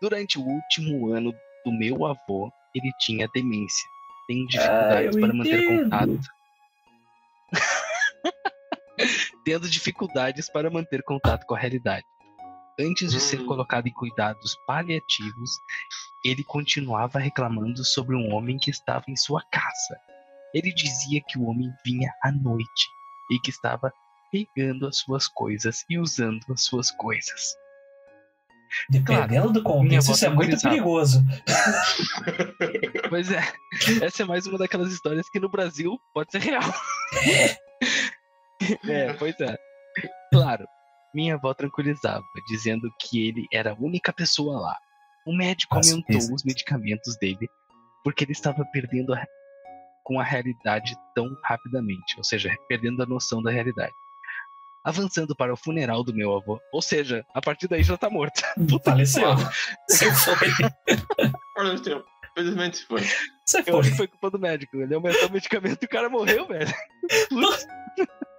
Durante 0.00 0.38
o 0.38 0.42
último 0.42 1.12
ano 1.12 1.32
do 1.64 1.72
meu 1.72 2.06
avô, 2.06 2.50
ele 2.74 2.90
tinha 3.00 3.28
demência. 3.34 3.88
Tem 4.26 4.46
dificuldades 4.46 5.14
eu 5.14 5.20
para 5.20 5.32
manter 5.34 5.62
entendo. 5.62 5.84
contato. 5.84 6.20
Tendo 9.44 9.68
dificuldades 9.68 10.48
para 10.50 10.70
manter 10.70 11.02
contato 11.02 11.44
com 11.46 11.54
a 11.54 11.58
realidade. 11.58 12.04
Antes 12.80 13.12
de 13.12 13.20
ser 13.20 13.40
Hum. 13.40 13.46
colocado 13.46 13.86
em 13.86 13.92
cuidados 13.92 14.56
paliativos, 14.66 15.50
ele 16.24 16.42
continuava 16.42 17.18
reclamando 17.18 17.84
sobre 17.84 18.16
um 18.16 18.32
homem 18.34 18.58
que 18.58 18.70
estava 18.70 19.04
em 19.08 19.16
sua 19.16 19.42
casa. 19.52 19.96
Ele 20.52 20.72
dizia 20.72 21.20
que 21.28 21.38
o 21.38 21.44
homem 21.44 21.70
vinha 21.84 22.10
à 22.22 22.32
noite 22.32 22.88
e 23.30 23.38
que 23.38 23.50
estava 23.50 23.92
pegando 24.32 24.86
as 24.88 24.98
suas 24.98 25.28
coisas 25.28 25.84
e 25.88 25.98
usando 25.98 26.40
as 26.50 26.64
suas 26.64 26.90
coisas. 26.90 27.54
dependendo 28.90 29.52
do 29.52 29.60
minha 29.62 30.00
contexto, 30.00 30.12
isso 30.12 30.24
é 30.26 30.30
muito 30.30 30.60
perigoso. 30.60 31.24
Pois 33.08 33.30
é, 33.30 33.40
essa 34.02 34.22
é 34.22 34.26
mais 34.26 34.46
uma 34.46 34.58
daquelas 34.58 34.92
histórias 34.92 35.28
que 35.28 35.38
no 35.38 35.48
Brasil 35.48 35.96
pode 36.12 36.32
ser 36.32 36.40
real. 36.40 36.62
É, 38.88 39.12
pois 39.14 39.38
é. 39.40 39.56
Claro, 40.32 40.66
minha 41.14 41.34
avó 41.34 41.54
tranquilizava, 41.54 42.24
dizendo 42.48 42.88
que 43.00 43.28
ele 43.28 43.46
era 43.52 43.72
a 43.72 43.76
única 43.78 44.12
pessoa 44.12 44.60
lá. 44.60 44.76
O 45.26 45.34
médico 45.34 45.76
Nossa, 45.76 45.90
aumentou 45.92 46.16
isso. 46.16 46.34
os 46.34 46.44
medicamentos 46.44 47.16
dele 47.18 47.48
porque 48.04 48.24
ele 48.24 48.32
estava 48.32 48.62
perdendo 48.66 49.14
a, 49.14 49.24
com 50.04 50.20
a 50.20 50.24
realidade 50.24 50.94
tão 51.14 51.26
rapidamente, 51.42 52.16
ou 52.18 52.24
seja, 52.24 52.54
perdendo 52.68 53.02
a 53.02 53.06
noção 53.06 53.42
da 53.42 53.50
realidade. 53.50 53.94
Avançando 54.84 55.34
para 55.34 55.54
o 55.54 55.56
funeral 55.56 56.04
do 56.04 56.12
meu 56.12 56.36
avô, 56.36 56.60
ou 56.70 56.82
seja, 56.82 57.24
a 57.32 57.40
partir 57.40 57.66
daí 57.68 57.82
já 57.82 57.96
tá 57.96 58.10
morto. 58.10 58.42
Puta 58.68 58.94
que 58.94 59.06
Faleceu. 59.06 59.22
pariu. 59.22 59.48
Você 59.88 60.12
foi. 60.14 62.04
Felizmente 62.34 62.78
se 62.78 62.86
foi. 62.86 63.00
Você 63.46 63.62
Eu 63.64 63.78
acho 63.78 63.90
que 63.90 63.96
foi. 63.96 63.96
foi 63.96 64.08
culpa 64.08 64.30
do 64.30 64.38
médico. 64.38 64.76
Ele 64.76 64.94
aumentou 64.94 65.28
o 65.28 65.32
medicamento 65.32 65.82
e 65.82 65.86
o 65.86 65.88
cara 65.88 66.10
morreu, 66.10 66.46
velho. 66.46 66.74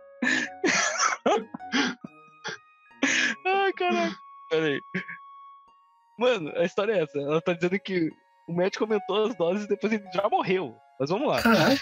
Ai, 3.65 3.73
caraca. 3.73 4.17
Peraí. 4.49 4.81
Mano, 6.17 6.51
a 6.55 6.63
história 6.63 6.93
é 6.93 7.03
essa. 7.03 7.19
Ela 7.19 7.41
tá 7.41 7.53
dizendo 7.53 7.79
que 7.79 8.09
o 8.47 8.53
médico 8.53 8.83
aumentou 8.83 9.25
as 9.25 9.35
doses 9.35 9.65
e 9.65 9.67
depois 9.67 9.91
ele 9.91 10.05
já 10.13 10.29
morreu. 10.29 10.75
Mas 10.99 11.09
vamos 11.09 11.27
lá. 11.27 11.41
Caralho. 11.41 11.79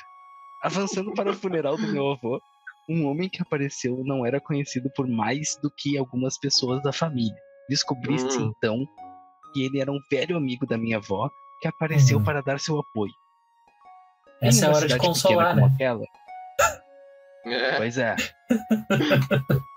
Avançando 0.63 1.13
para 1.13 1.29
o 1.31 1.33
funeral 1.33 1.75
do 1.77 1.87
meu 1.87 2.11
avô, 2.11 2.41
um 2.89 3.05
homem 3.05 3.29
que 3.29 3.41
apareceu 3.41 4.01
não 4.05 4.25
era 4.25 4.39
conhecido 4.39 4.89
por 4.95 5.07
mais 5.07 5.57
do 5.61 5.69
que 5.69 5.97
algumas 5.97 6.37
pessoas 6.39 6.81
da 6.81 6.91
família. 6.93 7.35
Descobri-se 7.69 8.37
Hum. 8.39 8.53
então 8.57 8.85
que 9.53 9.63
ele 9.65 9.79
era 9.79 9.91
um 9.91 9.99
velho 10.09 10.35
amigo 10.37 10.65
da 10.65 10.77
minha 10.77 10.97
avó 10.97 11.29
que 11.61 11.67
apareceu 11.67 12.17
Hum. 12.17 12.23
para 12.23 12.41
dar 12.41 12.59
seu 12.59 12.79
apoio. 12.79 13.13
Essa 14.41 14.65
é 14.65 14.69
a 14.69 14.71
hora 14.75 14.87
de 14.87 14.97
consolar, 14.97 15.55
né? 15.55 15.63
aquela, 15.73 16.03
É. 17.45 17.75
Pois 17.77 17.97
é. 17.97 18.15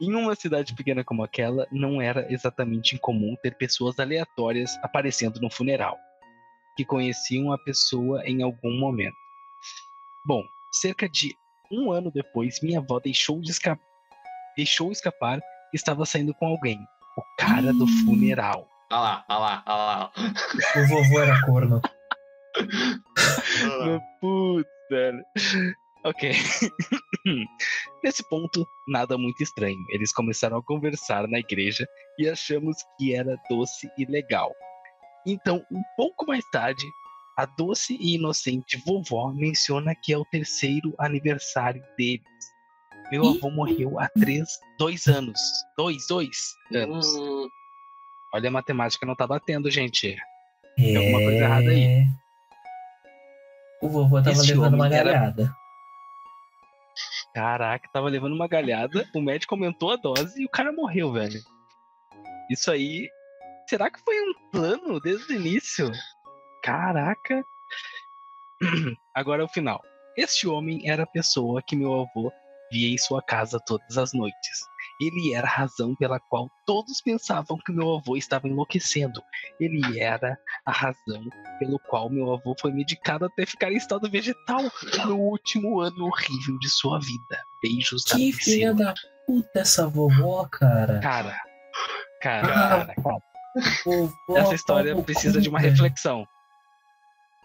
em 0.00 0.14
uma 0.14 0.34
cidade 0.34 0.74
pequena 0.74 1.04
como 1.04 1.22
aquela, 1.22 1.66
não 1.70 2.00
era 2.00 2.26
exatamente 2.32 2.94
incomum 2.94 3.36
ter 3.42 3.54
pessoas 3.56 3.98
aleatórias 3.98 4.78
aparecendo 4.82 5.40
no 5.40 5.50
funeral, 5.50 5.98
que 6.76 6.84
conheciam 6.84 7.52
a 7.52 7.58
pessoa 7.58 8.22
em 8.26 8.42
algum 8.42 8.78
momento. 8.78 9.16
Bom, 10.24 10.42
cerca 10.72 11.08
de 11.08 11.36
um 11.70 11.92
ano 11.92 12.10
depois, 12.10 12.60
minha 12.62 12.78
avó 12.78 12.98
deixou 12.98 13.40
de 13.40 13.50
esca- 13.50 13.78
deixou 14.56 14.90
escapar 14.90 15.38
que 15.70 15.76
estava 15.76 16.04
saindo 16.06 16.34
com 16.34 16.46
alguém, 16.46 16.78
o 17.16 17.22
cara 17.38 17.72
do 17.72 17.84
Ih. 17.84 18.04
funeral. 18.04 18.66
Olha 18.92 19.00
lá, 19.00 19.24
olha 19.28 19.38
lá, 19.38 19.62
olha 19.66 19.76
lá. 19.76 20.12
O 20.76 20.86
vovô 20.88 21.20
era 21.20 21.40
corno. 21.46 21.80
Putz, 24.20 24.68
velho. 24.90 25.24
Ok. 26.04 26.32
Nesse 28.02 28.22
ponto, 28.28 28.66
nada 28.88 29.18
muito 29.18 29.42
estranho. 29.42 29.84
Eles 29.88 30.12
começaram 30.12 30.56
a 30.56 30.62
conversar 30.62 31.28
na 31.28 31.38
igreja 31.38 31.86
e 32.18 32.28
achamos 32.28 32.76
que 32.98 33.14
era 33.14 33.36
doce 33.48 33.88
e 33.98 34.04
legal. 34.06 34.50
Então, 35.26 35.64
um 35.70 35.82
pouco 35.96 36.26
mais 36.26 36.44
tarde, 36.50 36.82
a 37.36 37.44
doce 37.44 37.96
e 38.00 38.14
inocente 38.14 38.82
vovó 38.86 39.30
menciona 39.32 39.94
que 39.94 40.12
é 40.12 40.18
o 40.18 40.24
terceiro 40.24 40.94
aniversário 40.98 41.82
deles. 41.98 42.24
Meu 43.12 43.26
avô 43.28 43.50
morreu 43.50 43.98
há 44.00 44.08
três, 44.08 44.48
dois 44.78 45.06
anos. 45.06 45.38
Dois, 45.76 46.06
dois 46.08 46.54
anos. 46.74 47.06
Hum, 47.16 47.48
Olha, 48.32 48.48
a 48.48 48.52
matemática 48.52 49.04
não 49.04 49.16
tá 49.16 49.26
batendo, 49.26 49.68
gente. 49.70 50.16
Tem 50.76 50.96
alguma 50.96 51.18
coisa 51.18 51.44
errada 51.44 51.70
aí. 51.70 51.82
É. 51.82 52.06
O 53.82 53.88
vovô 53.88 54.16
tava 54.22 54.30
Esse 54.30 54.52
levando 54.54 54.74
uma 54.74 54.86
homem 54.86 54.98
era- 54.98 55.12
galhada. 55.12 55.52
Caraca, 57.34 57.88
tava 57.92 58.08
levando 58.08 58.34
uma 58.34 58.48
galhada, 58.48 59.08
o 59.14 59.20
médico 59.20 59.54
aumentou 59.54 59.92
a 59.92 59.96
dose 59.96 60.42
e 60.42 60.46
o 60.46 60.50
cara 60.50 60.72
morreu, 60.72 61.12
velho. 61.12 61.40
Isso 62.50 62.70
aí. 62.70 63.08
Será 63.68 63.88
que 63.88 64.00
foi 64.00 64.20
um 64.20 64.50
plano 64.50 65.00
desde 65.00 65.32
o 65.32 65.36
início? 65.36 65.90
Caraca. 66.62 67.44
Agora 69.14 69.42
é 69.42 69.44
o 69.44 69.48
final. 69.48 69.80
Este 70.16 70.48
homem 70.48 70.90
era 70.90 71.04
a 71.04 71.06
pessoa 71.06 71.62
que 71.62 71.76
meu 71.76 72.00
avô 72.00 72.32
via 72.70 72.92
em 72.92 72.98
sua 72.98 73.22
casa 73.22 73.60
todas 73.64 73.96
as 73.96 74.12
noites. 74.12 74.68
Ele 75.00 75.32
era 75.32 75.46
a 75.46 75.50
razão 75.50 75.94
pela 75.96 76.20
qual 76.20 76.50
todos 76.66 77.00
pensavam 77.00 77.56
que 77.64 77.72
meu 77.72 77.94
avô 77.96 78.16
estava 78.16 78.46
enlouquecendo. 78.46 79.22
Ele 79.58 79.98
era 79.98 80.36
a 80.66 80.70
razão 80.72 81.24
pelo 81.58 81.78
qual 81.88 82.10
meu 82.10 82.32
avô 82.32 82.54
foi 82.60 82.70
medicado 82.70 83.24
até 83.24 83.46
ficar 83.46 83.72
em 83.72 83.76
estado 83.76 84.10
vegetal 84.10 84.62
no 85.06 85.16
último 85.18 85.80
ano 85.80 86.04
horrível 86.06 86.58
de 86.58 86.68
sua 86.68 86.98
vida. 87.00 87.42
Beijos 87.62 88.04
da 88.04 88.16
Que 88.16 88.32
filha 88.32 88.74
da 88.74 88.92
puta 89.26 89.60
essa 89.60 89.86
vovó, 89.88 90.46
cara. 90.50 91.00
Cara, 91.00 91.36
cara, 92.20 92.46
Ah, 92.48 92.68
cara, 92.68 92.94
cara. 92.94 93.22
Vovó, 93.84 94.36
Essa 94.36 94.54
história 94.54 95.02
precisa 95.02 95.40
de 95.40 95.48
uma 95.48 95.58
reflexão. 95.58 96.26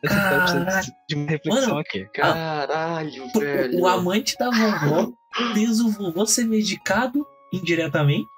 Essa 0.03 0.13
história 0.13 0.65
precisa 0.65 0.95
de 1.09 1.15
uma 1.15 1.29
reflexão 1.31 1.67
Mano, 1.69 1.79
aqui. 1.79 2.05
Caralho, 2.13 3.25
O- 3.33 3.39
velho. 3.39 3.79
O 3.79 3.87
amante 3.87 4.37
da 4.37 4.49
vovó 4.51 5.11
fez 5.53 5.79
o 5.79 5.89
vovô 5.89 6.25
ser 6.25 6.45
medicado 6.45 7.25
indiretamente 7.57 8.29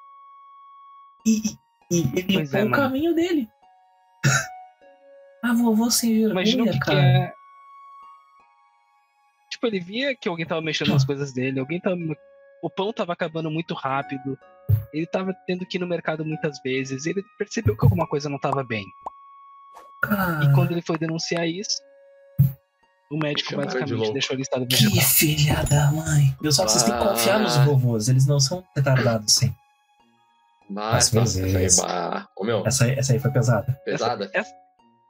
e, 1.25 1.41
e- 1.91 2.19
ele 2.19 2.33
Pois 2.33 2.53
é, 2.53 2.63
o 2.63 2.69
mano. 2.69 2.75
caminho 2.83 3.13
dele. 3.15 3.47
A 5.43 5.53
vovó 5.53 5.89
sem 5.89 6.13
vergonha, 6.13 6.31
Imagina 6.31 6.63
o 6.63 6.65
que, 6.67 6.71
que 6.73 6.79
cara. 6.79 6.99
é. 6.99 7.33
Tipo, 9.51 9.67
ele 9.67 9.79
via 9.79 10.15
que 10.15 10.27
alguém 10.27 10.45
tava 10.45 10.61
mexendo 10.61 10.89
nas 10.91 11.05
coisas 11.05 11.33
dele, 11.33 11.59
alguém 11.59 11.79
tava. 11.79 11.95
O 12.63 12.69
pão 12.69 12.91
tava 12.91 13.13
acabando 13.13 13.49
muito 13.51 13.73
rápido, 13.73 14.37
ele 14.91 15.05
tava 15.05 15.33
tendo 15.45 15.65
que 15.65 15.77
ir 15.77 15.79
no 15.79 15.87
mercado 15.87 16.25
muitas 16.25 16.59
vezes, 16.61 17.05
ele 17.05 17.23
percebeu 17.37 17.77
que 17.77 17.85
alguma 17.85 18.07
coisa 18.07 18.29
não 18.29 18.39
tava 18.39 18.63
bem. 18.63 18.85
Cara, 20.01 20.43
E 20.43 20.53
quando 20.53 20.71
ele 20.71 20.81
foi 20.81 20.97
denunciar 20.97 21.47
isso, 21.47 21.77
o 23.09 23.17
médico 23.17 23.49
Chamaram 23.49 23.67
de 23.69 23.73
basicamente 23.75 23.97
louco. 23.99 24.13
deixou 24.13 24.33
ele 24.33 24.41
em 24.41 24.43
estado 24.43 24.67
que 24.67 25.01
filha 25.01 25.63
da 25.63 25.91
mãe. 25.91 26.35
Viu 26.41 26.51
só 26.51 26.65
que 26.65 26.71
vocês 26.71 26.83
têm 26.83 26.93
que 26.97 26.99
confiar 27.05 27.39
nos 27.39 27.57
Ah. 27.57 27.63
vovôs, 27.65 28.09
eles 28.09 28.25
não 28.25 28.39
são 28.39 28.63
retardados, 28.75 29.33
sim. 29.33 29.53
Mas, 30.69 31.11
nossa, 31.13 31.41
vezes. 31.41 31.55
essa 31.55 31.85
aí, 31.85 31.87
bah, 31.89 32.27
Ô, 32.35 32.43
meu, 32.43 32.65
Essa, 32.67 32.83
aí- 32.85 32.99
essa 32.99 33.13
aí 33.13 33.19
foi 33.19 33.31
pesada. 33.31 33.71
pesada. 33.85 34.29
Essa, 34.33 34.51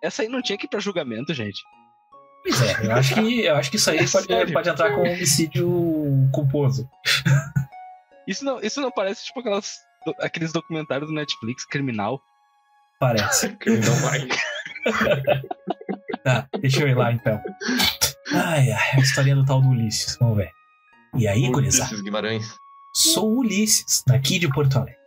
essa 0.03 0.21
aí 0.21 0.27
não 0.27 0.41
tinha 0.41 0.57
que 0.57 0.65
ir 0.65 0.69
pra 0.69 0.79
julgamento, 0.79 1.33
gente. 1.33 1.59
Pois 2.43 2.61
é, 2.61 2.85
eu 2.85 2.91
acho 2.91 3.13
que, 3.15 3.39
eu 3.45 3.55
acho 3.55 3.71
que 3.71 3.77
isso 3.77 3.89
aí 3.89 3.97
É 3.97 4.07
pode, 4.07 4.27
sério? 4.27 4.53
pode 4.53 4.69
entrar 4.69 4.93
com 4.93 5.01
homicídio 5.01 5.67
culposo. 6.31 6.87
Isso 8.27 8.45
não, 8.45 8.61
isso 8.61 8.79
não 8.79 8.91
parece 8.91 9.25
tipo 9.25 9.39
aquelas, 9.39 9.79
aqueles 10.19 10.53
documentários 10.53 11.09
do 11.09 11.15
Netflix 11.15 11.65
criminal. 11.65 12.21
Parece. 12.99 13.49
Criminal 13.57 13.95
Mind. 14.11 14.33
Tá, 16.27 16.48
deixa 16.60 16.81
eu 16.81 16.88
ir 16.89 16.96
lá 16.96 17.12
então. 17.13 17.41
Ai, 18.34 18.69
ai, 18.72 18.91
a 18.96 19.00
historinha 19.00 19.36
do 19.36 19.46
tal 19.46 19.62
do 19.62 19.69
Ulisses, 19.69 20.17
vamos 20.19 20.38
ver. 20.38 20.51
E 21.15 21.27
aí, 21.27 21.50
gurizada? 21.50 21.86
Ulisses 21.89 22.01
Guimarães. 22.03 22.55
Sou 22.93 23.31
o 23.31 23.38
Ulisses, 23.39 24.03
daqui 24.05 24.38
de 24.39 24.50
Porto 24.50 24.75
Alegre. 24.77 24.98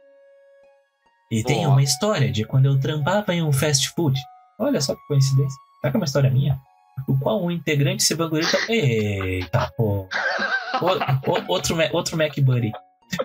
E 1.31 1.45
tem 1.45 1.67
uma 1.67 1.83
história 1.83 2.33
de 2.33 2.45
quando 2.45 2.67
eu 2.67 2.81
trampava 2.81 3.35
em 3.35 3.43
um 3.43 3.53
fast 3.53 3.91
food. 3.91 4.19
Olha 4.59 4.81
só 4.81 4.95
que 4.95 5.01
coincidência. 5.07 5.57
Será 5.81 5.91
que 5.91 5.97
é 5.97 6.01
uma 6.01 6.05
história 6.07 6.31
minha? 6.31 6.59
O 7.07 7.19
qual 7.19 7.43
um 7.45 7.51
integrante 7.51 8.03
se 8.03 8.15
vangloriou. 8.15 8.51
Eita, 8.69 9.71
pô. 9.77 10.09
O- 10.81 11.31
o- 11.31 11.45
outro, 11.53 11.77
outro 11.93 12.17
Mac 12.17 12.37
Buddy. 12.41 12.73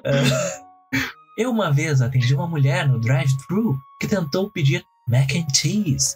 Ah, 0.06 0.62
eu 1.38 1.50
uma 1.52 1.72
vez 1.72 2.02
atendi 2.02 2.34
uma 2.36 2.48
mulher 2.48 2.88
no 2.88 3.00
drive-thru 3.00 3.78
que 4.00 4.08
tentou 4.08 4.52
pedir 4.52 4.84
mac 5.08 5.32
and 5.36 5.48
cheese. 5.54 6.16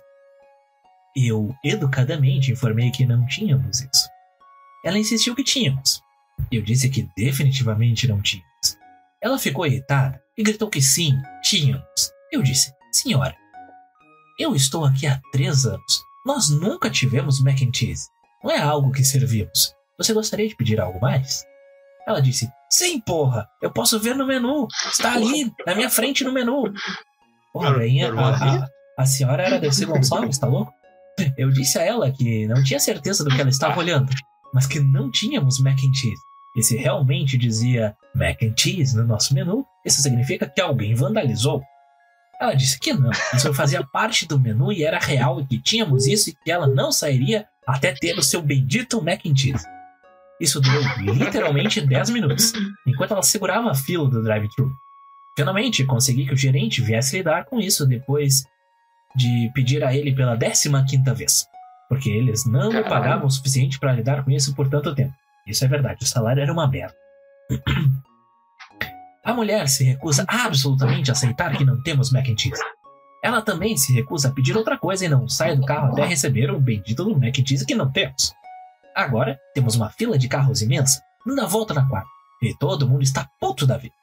Eu 1.15 1.53
educadamente 1.63 2.51
informei 2.51 2.91
que 2.91 3.05
não 3.05 3.25
tínhamos 3.25 3.81
isso. 3.81 4.09
Ela 4.85 4.97
insistiu 4.97 5.35
que 5.35 5.43
tínhamos. 5.43 6.01
Eu 6.51 6.61
disse 6.61 6.89
que 6.89 7.09
definitivamente 7.17 8.07
não 8.07 8.21
tínhamos. 8.21 8.49
Ela 9.21 9.37
ficou 9.37 9.65
irritada 9.65 10.21
e 10.37 10.43
gritou 10.43 10.69
que 10.69 10.81
sim, 10.81 11.13
tínhamos. 11.43 12.11
Eu 12.31 12.41
disse, 12.41 12.71
senhora, 12.91 13.35
eu 14.39 14.55
estou 14.55 14.85
aqui 14.85 15.05
há 15.05 15.19
três 15.31 15.65
anos. 15.65 16.01
Nós 16.25 16.49
nunca 16.49 16.89
tivemos 16.89 17.41
mac 17.41 17.61
and 17.61 17.73
cheese. 17.73 18.07
Não 18.43 18.51
é 18.51 18.59
algo 18.59 18.91
que 18.91 19.03
servimos. 19.03 19.73
Você 19.97 20.13
gostaria 20.13 20.47
de 20.47 20.55
pedir 20.55 20.79
algo 20.79 21.01
mais? 21.01 21.43
Ela 22.07 22.21
disse, 22.21 22.49
sim, 22.69 23.01
porra, 23.01 23.49
eu 23.61 23.71
posso 23.71 23.99
ver 23.99 24.15
no 24.15 24.25
menu. 24.25 24.67
Está 24.89 25.13
ali, 25.13 25.53
na 25.65 25.75
minha 25.75 25.89
frente 25.89 26.23
no 26.23 26.31
menu. 26.31 26.73
Porra, 27.51 27.71
rainha, 27.71 28.13
a, 28.13 28.63
a, 28.63 28.69
a 28.97 29.05
senhora 29.05 29.43
era 29.43 29.59
Dercy 29.59 29.85
Gonçalves, 29.85 30.37
tá 30.37 30.47
louco? 30.47 30.73
Eu 31.37 31.49
disse 31.49 31.77
a 31.77 31.83
ela 31.83 32.11
que 32.11 32.47
não 32.47 32.63
tinha 32.63 32.79
certeza 32.79 33.23
do 33.23 33.29
que 33.29 33.39
ela 33.39 33.49
estava 33.49 33.79
olhando, 33.79 34.11
mas 34.53 34.65
que 34.65 34.79
não 34.79 35.09
tínhamos 35.09 35.59
mac 35.59 35.77
and 35.83 35.93
cheese. 35.93 36.21
E 36.55 36.63
se 36.63 36.75
realmente 36.75 37.37
dizia 37.37 37.95
mac 38.15 38.41
and 38.41 38.53
cheese 38.57 38.95
no 38.95 39.05
nosso 39.05 39.33
menu, 39.33 39.65
isso 39.85 40.01
significa 40.01 40.49
que 40.49 40.61
alguém 40.61 40.95
vandalizou. 40.95 41.61
Ela 42.41 42.53
disse 42.53 42.79
que 42.79 42.93
não, 42.93 43.11
isso 43.33 43.53
fazia 43.53 43.83
parte 43.83 44.25
do 44.25 44.39
menu 44.39 44.71
e 44.71 44.83
era 44.83 44.97
real 44.97 45.41
e 45.41 45.45
que 45.45 45.61
tínhamos 45.61 46.07
isso 46.07 46.29
e 46.29 46.33
que 46.33 46.51
ela 46.51 46.67
não 46.67 46.91
sairia 46.91 47.45
até 47.67 47.93
ter 47.93 48.17
o 48.17 48.23
seu 48.23 48.41
bendito 48.41 49.01
mac 49.01 49.25
and 49.25 49.35
cheese. 49.35 49.65
Isso 50.39 50.61
durou 50.61 50.81
literalmente 50.99 51.81
10 51.81 52.11
minutos, 52.11 52.53
enquanto 52.87 53.11
ela 53.11 53.21
segurava 53.21 53.71
a 53.71 53.75
fila 53.75 54.09
do 54.09 54.23
drive-thru. 54.23 54.71
Finalmente, 55.37 55.85
consegui 55.85 56.25
que 56.25 56.33
o 56.33 56.37
gerente 56.37 56.81
viesse 56.81 57.17
lidar 57.17 57.45
com 57.45 57.59
isso 57.59 57.85
depois 57.85 58.43
de 59.15 59.51
pedir 59.53 59.83
a 59.83 59.95
ele 59.95 60.13
pela 60.13 60.37
15ª 60.37 61.13
vez, 61.13 61.45
porque 61.87 62.09
eles 62.09 62.45
não 62.45 62.71
me 62.71 62.83
pagavam 62.83 63.27
o 63.27 63.31
suficiente 63.31 63.79
para 63.79 63.93
lidar 63.93 64.23
com 64.23 64.31
isso 64.31 64.55
por 64.55 64.69
tanto 64.69 64.93
tempo. 64.93 65.13
Isso 65.45 65.65
é 65.65 65.67
verdade, 65.67 66.03
o 66.03 66.07
salário 66.07 66.41
era 66.41 66.53
uma 66.53 66.67
merda. 66.67 66.95
A 69.23 69.33
mulher 69.33 69.67
se 69.67 69.83
recusa 69.83 70.25
absolutamente 70.27 71.11
a 71.11 71.13
aceitar 71.13 71.55
que 71.55 71.63
não 71.63 71.83
temos 71.83 72.11
mac 72.11 72.27
and 72.27 72.37
cheese. 72.37 72.59
Ela 73.23 73.41
também 73.41 73.77
se 73.77 73.93
recusa 73.93 74.29
a 74.29 74.31
pedir 74.31 74.57
outra 74.57 74.77
coisa 74.77 75.05
e 75.05 75.09
não 75.09 75.27
sai 75.27 75.55
do 75.55 75.65
carro 75.65 75.91
até 75.91 76.05
receber 76.05 76.49
o 76.49 76.59
bendito 76.59 77.03
do 77.03 77.19
mac 77.19 77.37
and 77.37 77.45
cheese 77.45 77.65
que 77.65 77.75
não 77.75 77.91
temos. 77.91 78.33
Agora, 78.95 79.39
temos 79.53 79.75
uma 79.75 79.89
fila 79.91 80.17
de 80.17 80.27
carros 80.27 80.61
imensa, 80.61 81.01
dando 81.25 81.41
a 81.41 81.45
volta 81.45 81.73
na 81.73 81.87
quadra, 81.87 82.07
e 82.41 82.57
todo 82.57 82.87
mundo 82.87 83.03
está 83.03 83.29
puto 83.39 83.67
da 83.67 83.77
vida. 83.77 83.93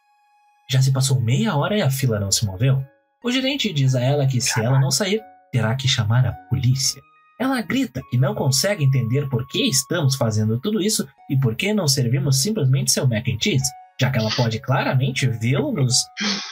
Já 0.70 0.80
se 0.80 0.92
passou 0.92 1.20
meia 1.20 1.56
hora 1.56 1.76
e 1.76 1.82
a 1.82 1.90
fila 1.90 2.20
não 2.20 2.30
se 2.30 2.46
moveu. 2.46 2.84
O 3.24 3.30
gerente 3.30 3.72
diz 3.72 3.94
a 3.94 4.00
ela 4.00 4.26
que 4.26 4.40
se 4.40 4.60
ela 4.60 4.78
não 4.78 4.90
sair, 4.90 5.20
terá 5.52 5.74
que 5.74 5.88
chamar 5.88 6.26
a 6.26 6.32
polícia. 6.32 7.00
Ela 7.40 7.60
grita 7.60 8.00
que 8.10 8.16
não 8.16 8.34
consegue 8.34 8.84
entender 8.84 9.28
por 9.28 9.46
que 9.46 9.62
estamos 9.68 10.14
fazendo 10.14 10.58
tudo 10.60 10.80
isso 10.80 11.06
e 11.28 11.38
por 11.38 11.54
que 11.54 11.72
não 11.74 11.86
servimos 11.88 12.40
simplesmente 12.40 12.90
seu 12.92 13.06
mac 13.06 13.26
and 13.28 13.38
cheese, 13.42 13.64
já 14.00 14.10
que 14.10 14.18
ela 14.18 14.30
pode 14.34 14.58
claramente 14.60 15.26
vê-lo 15.26 15.72
nos 15.72 15.96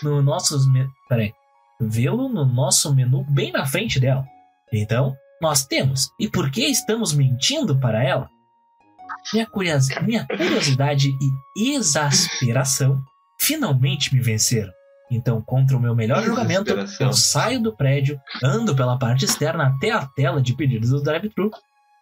no 0.02 0.20
nossos 0.22 0.64
peraí, 1.08 1.32
vê-lo 1.80 2.28
no 2.28 2.44
nosso 2.44 2.94
menu 2.94 3.24
bem 3.30 3.50
na 3.52 3.64
frente 3.64 3.98
dela. 3.98 4.24
Então, 4.72 5.14
nós 5.40 5.64
temos. 5.64 6.10
E 6.20 6.28
por 6.28 6.50
que 6.50 6.64
estamos 6.66 7.12
mentindo 7.14 7.78
para 7.78 8.02
ela? 8.04 8.28
Minha, 9.32 9.46
curios- 9.46 9.88
minha 10.02 10.26
curiosidade 10.26 11.08
e 11.56 11.74
exasperação 11.74 13.00
finalmente 13.40 14.14
me 14.14 14.20
venceram. 14.20 14.72
Então, 15.10 15.40
contra 15.42 15.76
o 15.76 15.80
meu 15.80 15.94
melhor 15.94 16.22
julgamento, 16.22 16.70
eu 16.98 17.12
saio 17.12 17.60
do 17.60 17.76
prédio, 17.76 18.18
ando 18.42 18.74
pela 18.74 18.98
parte 18.98 19.24
externa 19.24 19.68
até 19.68 19.90
a 19.90 20.06
tela 20.06 20.40
de 20.40 20.54
pedidos 20.54 20.90
do 20.90 21.02
drive-thru, 21.02 21.50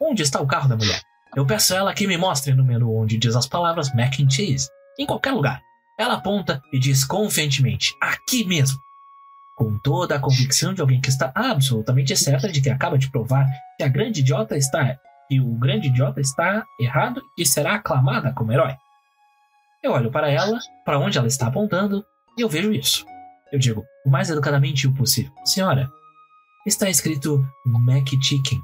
onde 0.01 0.23
está 0.23 0.41
o 0.41 0.47
carro 0.47 0.69
da 0.69 0.77
mulher. 0.77 1.01
Eu 1.35 1.47
peço 1.47 1.75
a 1.75 1.79
ela 1.79 1.95
que 1.95 2.07
me 2.07 2.17
mostre 2.17 2.55
no 2.55 2.65
menu 2.65 2.95
onde 2.95 3.19
diz 3.19 3.35
as 3.35 3.47
palavras 3.47 3.93
mac 3.95 4.21
and 4.21 4.31
cheese, 4.31 4.69
em 4.99 5.07
qualquer 5.07 5.33
lugar. 5.33 5.61
Ela 5.99 6.15
aponta 6.15 6.63
e 6.73 6.79
diz 6.79 7.05
confiantemente, 7.05 7.95
aqui 8.01 8.45
mesmo. 8.45 8.79
Com 9.57 9.79
toda 9.79 10.17
a 10.17 10.21
convicção 10.21 10.73
de 10.73 10.81
alguém 10.81 11.01
que 11.01 11.09
está 11.09 11.33
absolutamente 11.35 12.17
certa 12.17 12.49
de 12.49 12.61
que 12.61 12.71
acaba 12.71 12.99
de 12.99 13.11
provar 13.11 13.47
que 13.77 13.85
a 13.85 13.89
grande 13.89 14.21
idiota 14.21 14.57
está 14.57 14.97
que 15.29 15.41
o 15.41 15.55
grande 15.55 15.89
idiota 15.89 16.21
está 16.21 16.63
errado 16.79 17.23
e 17.39 17.47
será 17.47 17.77
aclamada 17.77 18.35
como 18.35 18.53
herói. 18.53 18.77
Eu 19.83 19.93
olho 19.93 20.11
para 20.11 20.29
ela, 20.29 20.59
para 20.85 20.99
onde 20.99 21.17
ela 21.17 21.27
está 21.27 21.47
apontando, 21.47 22.05
e 22.37 22.43
eu 22.43 22.49
vejo 22.49 22.73
isso. 22.73 23.05
Eu 23.53 23.59
digo, 23.59 23.85
o 24.07 24.11
mais 24.11 24.31
educadamente 24.31 24.89
possível. 24.91 25.33
Senhora, 25.45 25.91
está 26.67 26.89
escrito 26.89 27.45
Mac 27.67 28.09
Chicken. 28.23 28.63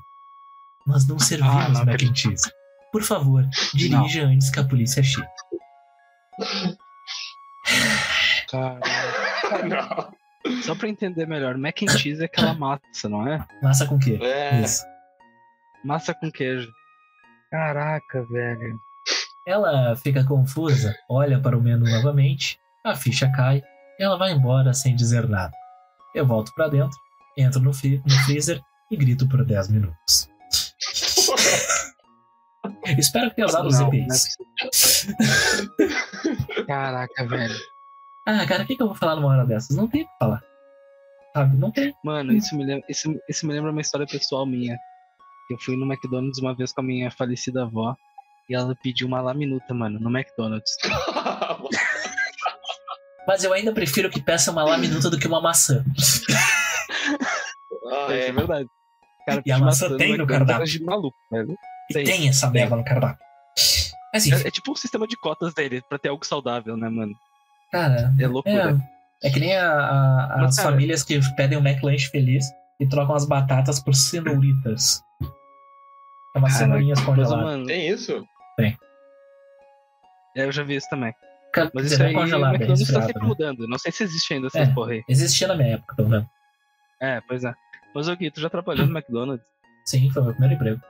Nós 0.86 1.06
não 1.06 1.18
servimos 1.18 1.54
Ah, 1.54 1.68
não 1.68 1.84
Mac 1.84 2.02
and 2.02 2.14
Cheese. 2.14 2.50
Por 2.90 3.02
favor, 3.02 3.46
dirija 3.74 4.24
antes 4.24 4.48
que 4.50 4.58
a 4.58 4.64
polícia 4.64 5.02
chegue. 5.02 5.28
Não. 9.68 10.12
Só 10.62 10.74
pra 10.74 10.88
entender 10.88 11.26
melhor, 11.26 11.58
mac 11.58 11.82
and 11.82 11.98
cheese 11.98 12.22
é 12.22 12.24
aquela 12.24 12.54
massa, 12.54 13.08
não 13.08 13.26
é? 13.28 13.44
Massa 13.62 13.86
com 13.86 13.98
quê? 13.98 14.18
É. 14.22 14.62
Isso. 14.62 14.82
Massa 15.84 16.14
com 16.14 16.30
queijo. 16.30 16.70
Caraca, 17.50 18.24
velho. 18.24 18.80
Ela 19.46 19.96
fica 19.96 20.24
confusa, 20.24 20.94
olha 21.08 21.40
para 21.40 21.56
o 21.56 21.62
menu 21.62 21.84
novamente, 21.84 22.58
a 22.90 22.96
ficha 22.96 23.30
cai 23.32 23.62
e 23.98 24.02
ela 24.02 24.16
vai 24.16 24.32
embora 24.32 24.72
sem 24.72 24.94
dizer 24.94 25.28
nada. 25.28 25.52
Eu 26.14 26.26
volto 26.26 26.52
para 26.54 26.68
dentro, 26.68 26.98
entro 27.36 27.60
no, 27.60 27.70
no 27.70 28.24
freezer 28.24 28.60
e 28.90 28.96
grito 28.96 29.28
por 29.28 29.44
10 29.44 29.68
minutos. 29.68 30.28
Espero 32.98 33.30
que 33.30 33.36
tenha 33.36 33.46
usado 33.46 33.68
os 33.68 33.78
não 33.78 33.92
é 33.92 33.96
EPIs. 33.96 34.36
Caraca, 36.66 37.26
velho. 37.26 37.54
Ah, 38.26 38.46
cara, 38.46 38.62
o 38.62 38.66
que, 38.66 38.76
que 38.76 38.82
eu 38.82 38.88
vou 38.88 38.96
falar 38.96 39.16
numa 39.16 39.28
hora 39.28 39.46
dessas? 39.46 39.76
Não 39.76 39.88
tem 39.88 40.02
o 40.02 40.04
que 40.04 40.18
falar. 40.18 40.42
Sabe? 41.34 41.56
Não 41.56 41.70
tem. 41.70 41.94
Mano, 42.04 42.32
isso 42.32 42.56
me, 42.56 42.64
lembra, 42.64 42.84
isso, 42.88 43.14
isso 43.28 43.46
me 43.46 43.52
lembra 43.52 43.70
uma 43.70 43.80
história 43.80 44.06
pessoal 44.06 44.46
minha. 44.46 44.78
Eu 45.50 45.58
fui 45.58 45.76
no 45.76 45.86
McDonald's 45.86 46.38
uma 46.38 46.54
vez 46.54 46.72
com 46.72 46.80
a 46.80 46.84
minha 46.84 47.10
falecida 47.10 47.62
avó 47.62 47.96
e 48.48 48.54
ela 48.54 48.74
pediu 48.82 49.06
uma 49.06 49.20
laminuta, 49.20 49.72
mano, 49.72 49.98
no 49.98 50.10
McDonald's. 50.10 50.76
Mas 53.28 53.44
eu 53.44 53.52
ainda 53.52 53.72
prefiro 53.72 54.08
que 54.10 54.20
peça 54.22 54.50
uma 54.50 54.64
laminuta 54.64 55.10
do 55.10 55.18
que 55.18 55.28
uma 55.28 55.40
maçã. 55.40 55.84
Ah, 57.90 58.12
É, 58.12 58.28
é. 58.28 58.32
verdade. 58.32 58.68
Cara, 59.26 59.42
E 59.46 59.52
a 59.52 59.58
maçã 59.58 59.96
tem 59.96 60.16
no 60.16 60.26
cardápio. 60.26 60.66
de 60.66 60.82
maluco, 60.84 61.16
velho. 61.30 61.56
E 61.90 61.94
Tem. 61.94 62.04
tem 62.04 62.28
essa 62.28 62.50
merda 62.50 62.76
no 62.76 62.84
cardápio. 62.84 63.24
Mas 64.12 64.26
enfim, 64.26 64.44
É, 64.44 64.48
é 64.48 64.50
tipo 64.50 64.72
um 64.72 64.76
sistema 64.76 65.06
de 65.06 65.16
cotas 65.16 65.54
dele, 65.54 65.82
pra 65.88 65.98
ter 65.98 66.08
algo 66.10 66.24
saudável, 66.26 66.76
né, 66.76 66.88
mano? 66.88 67.14
cara, 67.72 68.12
É 68.20 68.26
loucura. 68.26 68.78
é, 69.22 69.28
é 69.28 69.30
que 69.30 69.40
nem 69.40 69.56
a- 69.56 69.70
a- 69.70 70.34
as 70.34 70.40
Mas, 70.40 70.56
cara- 70.56 70.70
famílias 70.70 71.02
que 71.02 71.18
pedem 71.34 71.56
um 71.58 71.66
McLanche 71.66 72.08
feliz 72.10 72.44
e 72.78 72.86
trocam 72.86 73.14
as 73.14 73.24
batatas 73.26 73.80
por 73.80 73.94
cenouritas. 73.94 75.02
É 76.34 76.38
umas 76.38 76.52
cenourinhas 76.54 77.00
congeladas. 77.00 77.44
mano, 77.44 77.66
Tem 77.66 77.88
isso? 77.88 78.22
é, 78.60 80.44
eu 80.44 80.52
já 80.52 80.62
vi 80.62 80.76
isso 80.76 80.88
também. 80.90 81.12
Mas 81.74 81.92
isso 81.92 82.02
aí, 82.02 82.08
é 82.08 82.16
o 82.16 82.20
congelado, 82.20 82.52
é 82.52 82.56
McDonald's 82.56 82.92
tá 82.92 82.98
resfriado. 83.00 83.06
sempre 83.06 83.22
Né? 83.22 83.28
mudando. 83.28 83.68
Não 83.68 83.78
sei 83.78 83.92
se 83.92 84.02
existe 84.04 84.34
ainda 84.34 84.46
essa 84.48 84.58
É. 84.60 84.74
porra 84.74 84.92
aí. 84.92 85.02
Existia 85.08 85.48
na 85.48 85.54
minha 85.56 85.74
época, 85.74 85.94
pelo 85.96 86.08
menos. 86.08 86.26
É, 87.00 87.20
pois 87.22 87.44
é. 87.44 87.52
Mas 87.94 88.08
o 88.08 88.16
Gui, 88.16 88.30
tu 88.30 88.40
já 88.40 88.50
trabalhou 88.50 88.86
no 88.86 88.96
McDonald's? 88.96 89.44
Sim, 89.86 90.10
foi 90.10 90.22
o 90.22 90.24
meu 90.26 90.34
primeiro 90.34 90.54
emprego. 90.56 90.80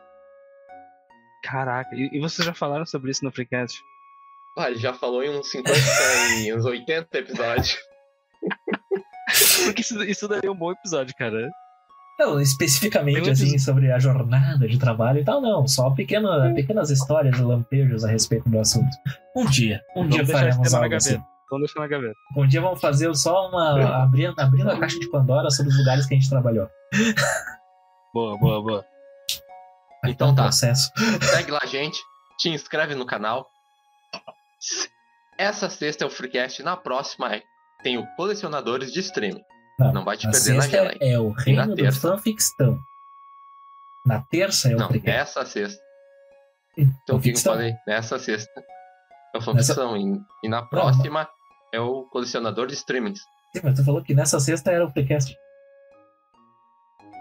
Caraca, 1.44 1.94
e, 1.94 2.10
e 2.16 2.20
vocês 2.20 2.44
já 2.44 2.52
falaram 2.52 2.84
sobre 2.84 3.10
isso 3.10 3.24
no 3.24 3.30
Freecast? 3.32 3.78
Ah, 4.58 4.68
ele 4.70 4.78
já 4.78 4.92
falou 4.92 5.22
em 5.22 5.30
uns 5.30 5.50
50 5.50 5.78
e 6.44 6.52
uns 6.56 6.64
80 6.64 7.16
episódios. 7.18 7.78
Porque 9.64 9.82
isso, 9.82 10.02
isso 10.04 10.26
daria 10.28 10.50
um 10.50 10.56
bom 10.56 10.72
episódio, 10.72 11.14
cara. 11.16 11.48
Não, 12.18 12.40
especificamente 12.40 13.30
assim 13.30 13.58
sobre 13.58 13.92
a 13.92 13.98
jornada 13.98 14.66
de 14.66 14.76
trabalho 14.78 15.20
e 15.20 15.24
tal, 15.24 15.40
não. 15.40 15.68
Só 15.68 15.90
pequena, 15.90 16.52
pequenas 16.52 16.90
histórias 16.90 17.38
e 17.38 17.42
lampejos 17.42 18.04
a 18.04 18.08
respeito 18.08 18.48
do 18.48 18.58
assunto. 18.58 18.90
Um 19.36 19.46
dia, 19.46 19.80
um 19.94 20.00
Vamos 20.00 20.16
dia 20.16 20.26
faremos 20.26 20.74
algo 20.74 20.94
assim. 20.94 21.20
Vamos 21.50 21.66
deixar 21.66 21.80
na 21.80 21.86
gaveta. 21.86 22.14
Um 22.36 22.46
dia 22.46 22.60
vamos 22.60 22.80
fazer 22.80 23.14
só 23.14 23.48
uma. 23.48 24.02
abrindo, 24.02 24.34
abrindo 24.38 24.70
a 24.70 24.78
caixa 24.78 24.98
de 24.98 25.08
Pandora 25.10 25.48
sobre 25.50 25.70
os 25.70 25.78
lugares 25.78 26.06
que 26.06 26.14
a 26.14 26.18
gente 26.18 26.28
trabalhou. 26.28 26.68
Boa, 28.12 28.38
boa, 28.38 28.62
boa. 28.62 28.84
Vai 30.02 30.10
Então 30.10 30.34
tá. 30.34 30.42
Processo. 30.44 30.90
Segue 31.22 31.50
lá, 31.50 31.60
gente. 31.64 31.98
Te 32.38 32.50
inscreve 32.50 32.94
no 32.94 33.06
canal. 33.06 33.48
Essa 35.38 35.70
sexta 35.70 36.04
é 36.04 36.06
o 36.06 36.10
Freecast. 36.10 36.62
Na 36.62 36.76
próxima 36.76 37.40
tem 37.82 37.96
o 37.96 38.06
Colecionadores 38.16 38.92
de 38.92 39.00
Streaming. 39.00 39.42
Não 39.78 40.04
vai 40.04 40.16
te 40.16 40.28
perder 40.28 40.54
na 40.54 40.92
hein? 40.92 40.98
é 41.00 41.18
o 41.18 41.30
reino 41.30 41.74
do 41.74 41.92
fanfictão. 41.92 42.80
Na 44.04 44.20
terça 44.22 44.70
é 44.70 44.74
o 44.74 44.78
Não, 44.78 44.90
nessa 44.90 45.44
sexta. 45.44 45.80
Então 46.76 47.16
o 47.16 47.20
que 47.20 47.32
que 47.32 47.38
eu 47.38 47.42
Fanfictão? 47.42 47.52
falei? 47.54 47.74
Nessa 47.86 48.18
sexta. 48.18 48.64
É 49.34 49.38
o 49.38 49.40
Fanficção. 49.42 49.96
E, 49.96 50.20
e 50.44 50.48
na 50.48 50.62
próxima 50.62 51.28
é 51.72 51.80
o 51.80 52.04
Colecionador 52.04 52.66
de 52.66 52.74
Streamings. 52.74 53.20
Sim, 53.54 53.60
mas 53.62 53.78
tu 53.78 53.84
falou 53.84 54.02
que 54.02 54.14
nessa 54.14 54.40
sexta 54.40 54.70
era 54.72 54.84
o 54.84 54.90
Freecast. 54.90 55.34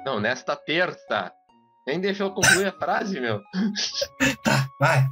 Não, 0.06 0.20
nesta 0.20 0.56
terça. 0.56 1.32
Nem 1.86 2.00
deixou 2.00 2.28
eu 2.28 2.34
concluir 2.34 2.68
a 2.68 2.72
frase, 2.72 3.20
meu. 3.20 3.42
Tá, 4.44 4.70
vai. 4.80 5.08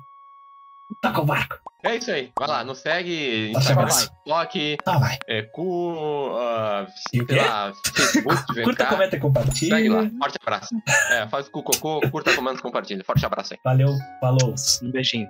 Toca 1.02 1.22
o 1.22 1.26
barco. 1.26 1.60
É 1.86 1.96
isso 1.98 2.12
aí. 2.12 2.32
Vai 2.38 2.48
lá, 2.48 2.64
nos 2.64 2.80
segue. 2.80 3.52
Forte 3.54 3.58
Instagram, 3.64 3.82
abraço. 3.84 4.10
TikTok, 4.12 4.78
Tá, 4.84 4.98
vai. 4.98 5.18
é, 5.28 5.42
cu, 5.44 6.36
ah, 6.40 6.88
E 7.14 7.22
o 7.22 7.26
sei 7.28 7.38
quê? 7.38 7.46
lá, 7.46 7.72
Facebook. 7.94 8.46
Curta, 8.64 8.86
comenta 8.88 9.16
e 9.16 9.20
compartilha. 9.20 9.76
Segue 9.76 9.90
lá. 9.90 10.10
Forte 10.18 10.38
abraço. 10.42 10.76
É, 11.12 11.28
faz 11.28 11.48
o 11.48 11.52
cu 11.52 11.64
cocô, 11.64 12.02
curta, 12.10 12.36
comenta, 12.36 12.62
compartilha. 12.62 13.04
Forte 13.04 13.26
abraço 13.26 13.54
aí. 13.54 13.60
Valeu, 13.64 13.96
falou. 14.20 14.54
Um 14.84 14.92
beijinho. 14.92 15.28